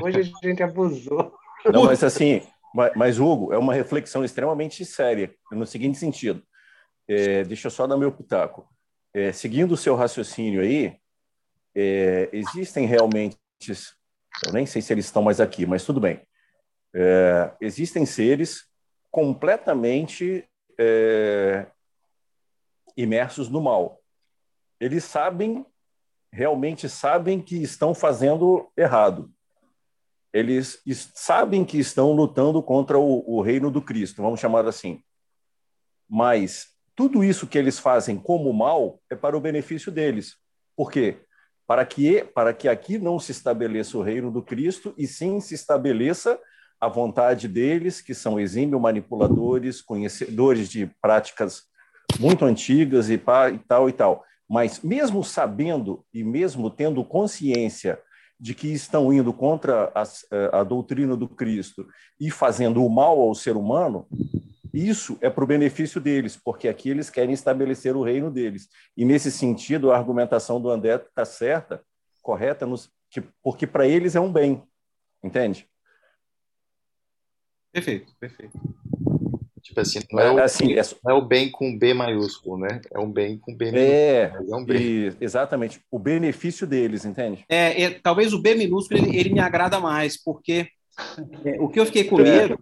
[0.00, 1.34] Hoje a gente abusou.
[1.64, 2.42] Não, mas assim,
[2.72, 6.42] mas, mas, Hugo, é uma reflexão extremamente séria, no seguinte sentido.
[7.08, 8.68] É, deixa eu só dar meu pitaco.
[9.14, 10.98] É, seguindo o seu raciocínio aí,
[11.74, 13.38] é, existem realmente,
[14.44, 16.20] eu nem sei se eles estão mais aqui, mas tudo bem.
[16.94, 18.66] É, existem seres
[19.10, 20.48] completamente
[20.78, 21.66] é,
[22.96, 24.00] imersos no mal.
[24.78, 25.64] Eles sabem,
[26.32, 29.32] realmente sabem que estão fazendo errado
[30.36, 30.82] eles
[31.14, 35.02] sabem que estão lutando contra o, o, reino do Cristo, vamos chamar assim.
[36.06, 40.36] Mas tudo isso que eles fazem como mal é para o benefício deles.
[40.74, 41.18] Por quê?
[41.66, 45.54] Para que, para que aqui não se estabeleça o reino do Cristo e sim se
[45.54, 46.40] estabeleça
[46.80, 51.64] a vontade deles, que são exímios manipuladores, conhecedores de práticas
[52.18, 54.24] muito antigas e, pá, e tal e tal.
[54.48, 57.98] Mas mesmo sabendo e mesmo tendo consciência
[58.38, 61.86] de que estão indo contra a, a, doutrina do Cristo
[62.20, 64.06] e fazendo o mal ao ser humano,
[64.76, 68.68] isso é para o benefício deles, porque aqui eles querem estabelecer o reino deles.
[68.94, 71.82] E nesse sentido, a argumentação do André está certa,
[72.20, 72.90] correta, nos,
[73.42, 74.62] porque para eles é um bem,
[75.24, 75.66] entende?
[77.72, 78.58] Perfeito, perfeito.
[79.62, 82.80] Tipo assim, não é, o, assim, é, não é o bem com B maiúsculo, né?
[82.92, 83.92] É um bem com B minúsculo.
[83.92, 84.80] É, é um bem.
[84.80, 85.80] E, exatamente.
[85.90, 87.44] O benefício deles, entende?
[87.48, 90.68] É, é talvez o B minúsculo ele, ele me agrada mais, porque
[91.44, 92.58] é, o que eu fiquei com medo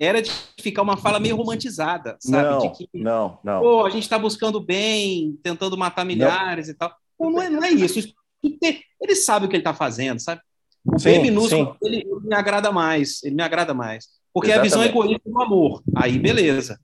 [0.00, 2.48] era de ficar uma fala meio romantizada, sabe?
[2.48, 3.60] Não, de que, não, não.
[3.60, 6.74] Pô, a gente está buscando bem, tentando matar milhares não.
[6.74, 6.94] e tal.
[7.18, 8.14] Pô, não é, não é isso.
[8.42, 10.40] Ele sabe o que ele está fazendo, sabe?
[10.82, 14.06] O sim, B minúsculo ele, ele, me agrada mais, ele me agrada mais.
[14.32, 14.72] Porque Exatamente.
[14.72, 15.82] é a visão egoísta do amor.
[15.94, 16.80] Aí, beleza.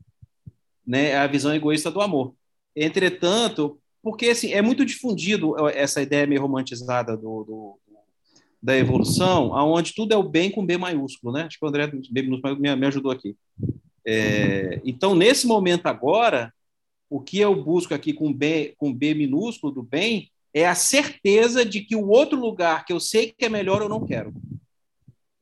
[0.86, 1.10] Né?
[1.10, 2.34] É a visão egoísta do amor.
[2.74, 7.78] Entretanto, porque assim, é muito difundido essa ideia meio romantizada do, do
[8.66, 11.44] da evolução, aonde tudo é o bem com B maiúsculo, né?
[11.44, 13.36] Acho que o André me, me ajudou aqui.
[14.04, 16.52] É, então, nesse momento agora,
[17.08, 21.64] o que eu busco aqui com B, com B minúsculo do bem é a certeza
[21.64, 24.34] de que o outro lugar que eu sei que é melhor eu não quero.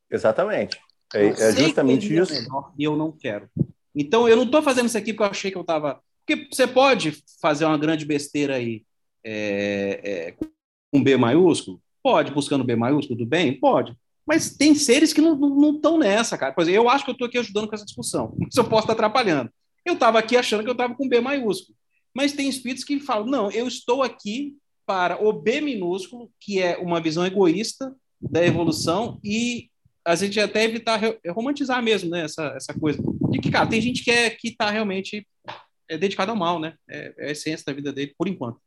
[0.07, 0.77] Exatamente.
[1.11, 2.47] É, é justamente é isso.
[2.77, 3.49] e eu não quero.
[3.95, 5.99] Então, eu não estou fazendo isso aqui porque eu achei que eu estava.
[6.23, 8.83] Porque você pode fazer uma grande besteira aí
[9.23, 10.35] é, é,
[10.91, 11.81] com B maiúsculo?
[12.05, 13.59] Pode, buscando B maiúsculo do bem?
[13.59, 13.97] Pode.
[14.27, 16.53] Mas tem seres que não estão nessa, cara.
[16.55, 18.93] Exemplo, eu acho que eu estou aqui ajudando com essa discussão, mas eu posso estar
[18.93, 19.49] atrapalhando.
[19.83, 21.75] Eu estava aqui achando que eu estava com B maiúsculo.
[22.13, 26.77] Mas tem espíritos que falam: não, eu estou aqui para o B minúsculo, que é
[26.77, 27.91] uma visão egoísta
[28.21, 29.71] da evolução, e
[30.05, 33.01] a gente até evitar romantizar mesmo né, essa, essa coisa.
[33.31, 35.27] De que, cara, tem gente que é, está realmente
[35.89, 36.75] é dedicado ao mal, né?
[36.87, 38.59] É, é, a essência da vida dele, por enquanto.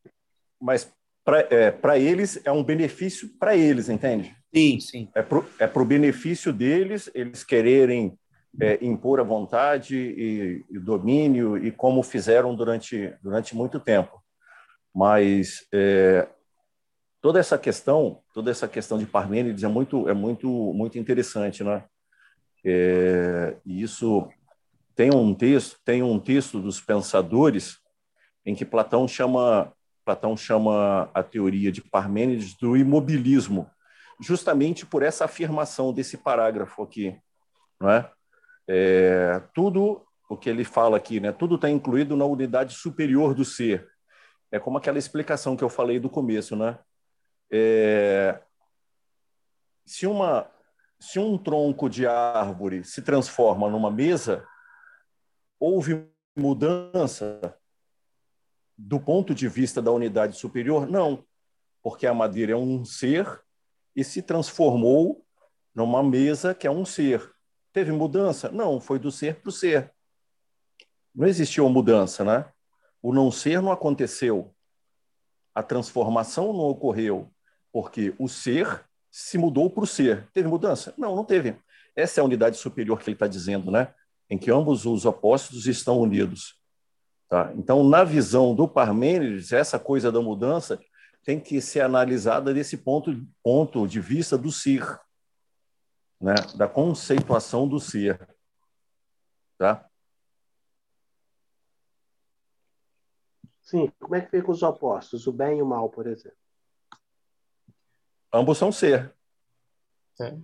[0.61, 0.93] Mas
[1.29, 4.35] para é, eles é um benefício para eles, entende?
[4.55, 5.09] Sim, sim.
[5.15, 8.19] É para o é benefício deles, eles quererem
[8.59, 14.23] é, impor a vontade e, e, domínio, e como fizeram durante, durante muito tempo.
[14.95, 16.27] Mas é,
[17.21, 21.85] toda essa questão, toda essa questão de Parmênides é muito, é muito, muito interessante, né?
[22.65, 24.27] É, e isso
[24.97, 27.77] tem um texto, tem um texto dos pensadores
[28.47, 29.73] em que Platão chama
[30.09, 33.71] Platão chama a teoria de Parmênides do imobilismo,
[34.19, 37.21] justamente por essa afirmação desse parágrafo aqui,
[37.79, 38.11] não é?
[38.67, 41.31] é tudo o que ele fala aqui, né?
[41.31, 43.87] Tudo está incluído na unidade superior do ser.
[44.51, 46.79] É como aquela explicação que eu falei do começo, né?
[47.53, 48.41] É,
[49.85, 50.51] se, uma,
[50.99, 54.43] se um tronco de árvore se transforma numa mesa,
[55.61, 57.58] houve mudança
[58.79, 60.89] do ponto de vista da unidade superior?
[60.89, 61.25] Não,
[61.83, 63.43] porque a madeira é um ser
[63.97, 65.27] e se transformou
[65.75, 67.35] numa mesa que é um ser.
[67.73, 68.49] Teve mudança?
[68.51, 69.93] Não, foi do ser para o ser.
[71.15, 72.51] Não existiu mudança, né?
[73.03, 74.55] O não ser não aconteceu.
[75.55, 77.31] A transformação não ocorreu
[77.73, 80.29] porque o ser se mudou para o ser.
[80.33, 80.95] Teve mudança?
[80.97, 81.57] Não, não teve.
[81.97, 83.93] Essa é a unidade superior que ele está dizendo, né?
[84.31, 86.58] Em que ambos os opostos estão unidos.
[87.29, 87.53] Tá?
[87.55, 90.81] Então, na visão do Parmênides, essa coisa da mudança
[91.25, 93.11] tem que ser analisada desse ponto,
[93.43, 94.83] ponto de vista do ser,
[96.19, 96.35] né?
[96.57, 98.27] da conceituação do ser.
[99.59, 99.87] Tá?
[103.61, 106.39] Sim, como é que fica os opostos, o bem e o mal, por exemplo?
[108.33, 109.15] Ambos são ser.
[110.19, 110.35] É.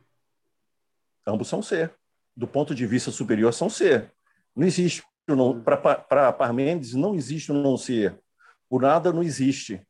[1.26, 1.94] Ambos são ser.
[2.36, 4.12] Do ponto de vista superior, são ser.
[4.54, 5.02] Não existe.
[5.26, 8.20] Para Parmênides, não existe o um não ser.
[8.68, 9.86] O nada não existe.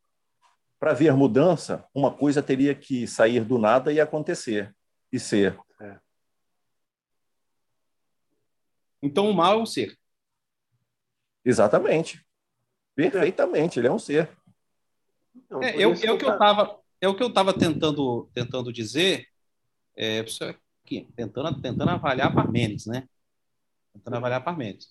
[0.79, 4.75] Para haver mudança, uma coisa teria que sair do nada e acontecer,
[5.11, 5.59] e ser.
[5.81, 5.99] É.
[9.03, 9.99] Então, o mal é um ser.
[11.45, 12.25] Exatamente.
[12.95, 14.31] Perfeitamente, ele é um ser.
[15.51, 18.73] Não, é, eu, é o que eu estava é o que eu estava tentando, tentando
[18.73, 19.29] dizer,
[19.97, 23.07] é, aqui, tentando, tentando avaliar Parmênides, né?
[23.93, 24.89] Tentando avaliar Parmênides.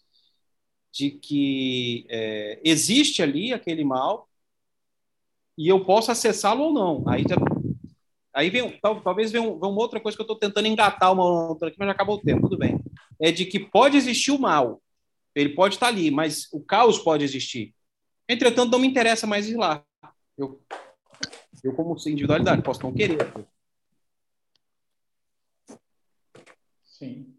[0.93, 4.29] De que é, existe ali aquele mal
[5.57, 7.03] e eu posso acessá-lo ou não.
[7.07, 7.35] Aí, já,
[8.33, 11.49] aí vem, tal, talvez venha, um, uma outra coisa que eu estou tentando engatar uma
[11.49, 12.79] outra aqui, mas já acabou o tempo, tudo bem.
[13.19, 14.81] É de que pode existir o mal,
[15.33, 17.73] ele pode estar ali, mas o caos pode existir.
[18.29, 19.83] Entretanto, não me interessa mais ir lá.
[20.37, 20.61] Eu
[21.63, 23.17] eu, como individualidade, posso não querer.
[26.83, 27.32] Sim.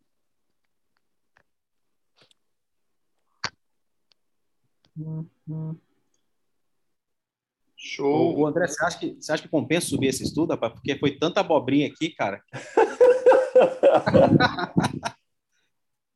[7.76, 8.38] Show.
[8.38, 10.72] O André, você acha, que, você acha que compensa subir esse estudo, rapaz?
[10.72, 12.42] Porque foi tanta abobrinha aqui, cara.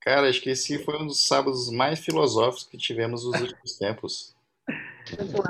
[0.00, 4.36] cara, acho que esse foi um dos sábados mais filosóficos que tivemos nos últimos tempos.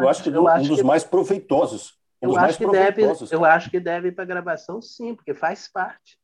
[0.01, 1.97] Eu acho que um dos mais proveitosos.
[2.21, 5.69] Um eu acho, que deve, eu acho que deve ir para gravação, sim, porque faz
[5.69, 6.19] parte.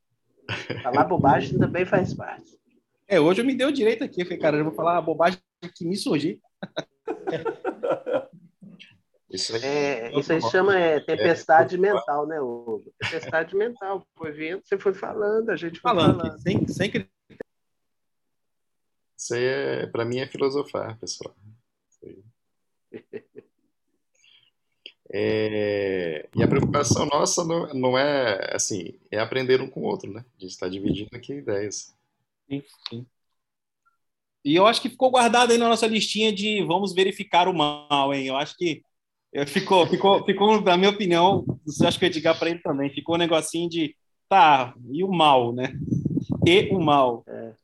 [0.82, 2.58] Falar bobagem também faz parte.
[3.06, 4.22] É, hoje eu me dei o direito aqui.
[4.22, 5.38] Eu falei, cara, eu vou falar uma bobagem
[5.76, 6.40] que me surgiu.
[9.30, 12.94] Isso aí, é, isso aí chama é, tempestade é, mental, né, Hugo?
[13.00, 14.06] Tempestade mental.
[14.14, 16.20] Foi vendo, você foi falando, a gente foi falando.
[16.20, 16.38] falando.
[16.38, 17.08] Sem, sem...
[19.18, 21.34] Isso aí, é, para mim, é filosofar, pessoal.
[21.90, 22.24] Isso aí.
[25.16, 30.12] É, e a preocupação nossa não, não, é assim, é aprender um com o outro,
[30.12, 30.24] né?
[30.38, 31.94] A gente está dividindo aqui ideias.
[32.48, 33.06] Sim, sim.
[34.44, 38.12] E eu acho que ficou guardado aí na nossa listinha de vamos verificar o mal,
[38.12, 38.26] hein?
[38.26, 38.82] Eu acho que
[39.46, 41.44] ficou, ficou, ficou, na minha opinião,
[41.82, 43.96] acho que eu ia dizer para ele também, ficou um negocinho de
[44.28, 45.72] tá, e o mal, né?
[46.46, 47.24] E o mal.
[47.26, 47.54] É.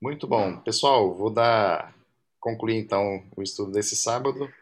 [0.00, 0.58] Muito bom.
[0.58, 1.94] Pessoal, vou dar
[2.40, 4.52] concluir então o estudo desse sábado.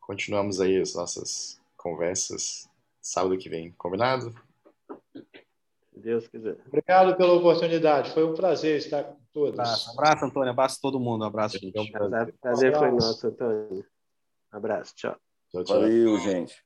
[0.00, 2.68] Continuamos aí as nossas conversas
[3.00, 4.32] sábado que vem, combinado?
[6.00, 6.56] Se Deus quiser.
[6.66, 8.10] Obrigado pela oportunidade.
[8.12, 9.60] Foi um prazer estar com todos.
[9.60, 10.50] Abraço, abraço Antônio.
[10.50, 11.24] Abraço a todo mundo.
[11.24, 11.92] Abraço, gente.
[11.92, 13.84] Prazer, prazer foi nosso, Antônio.
[14.50, 15.16] Abraço, tchau.
[15.50, 15.80] Tchau, tchau.
[15.80, 16.64] Valeu, gente.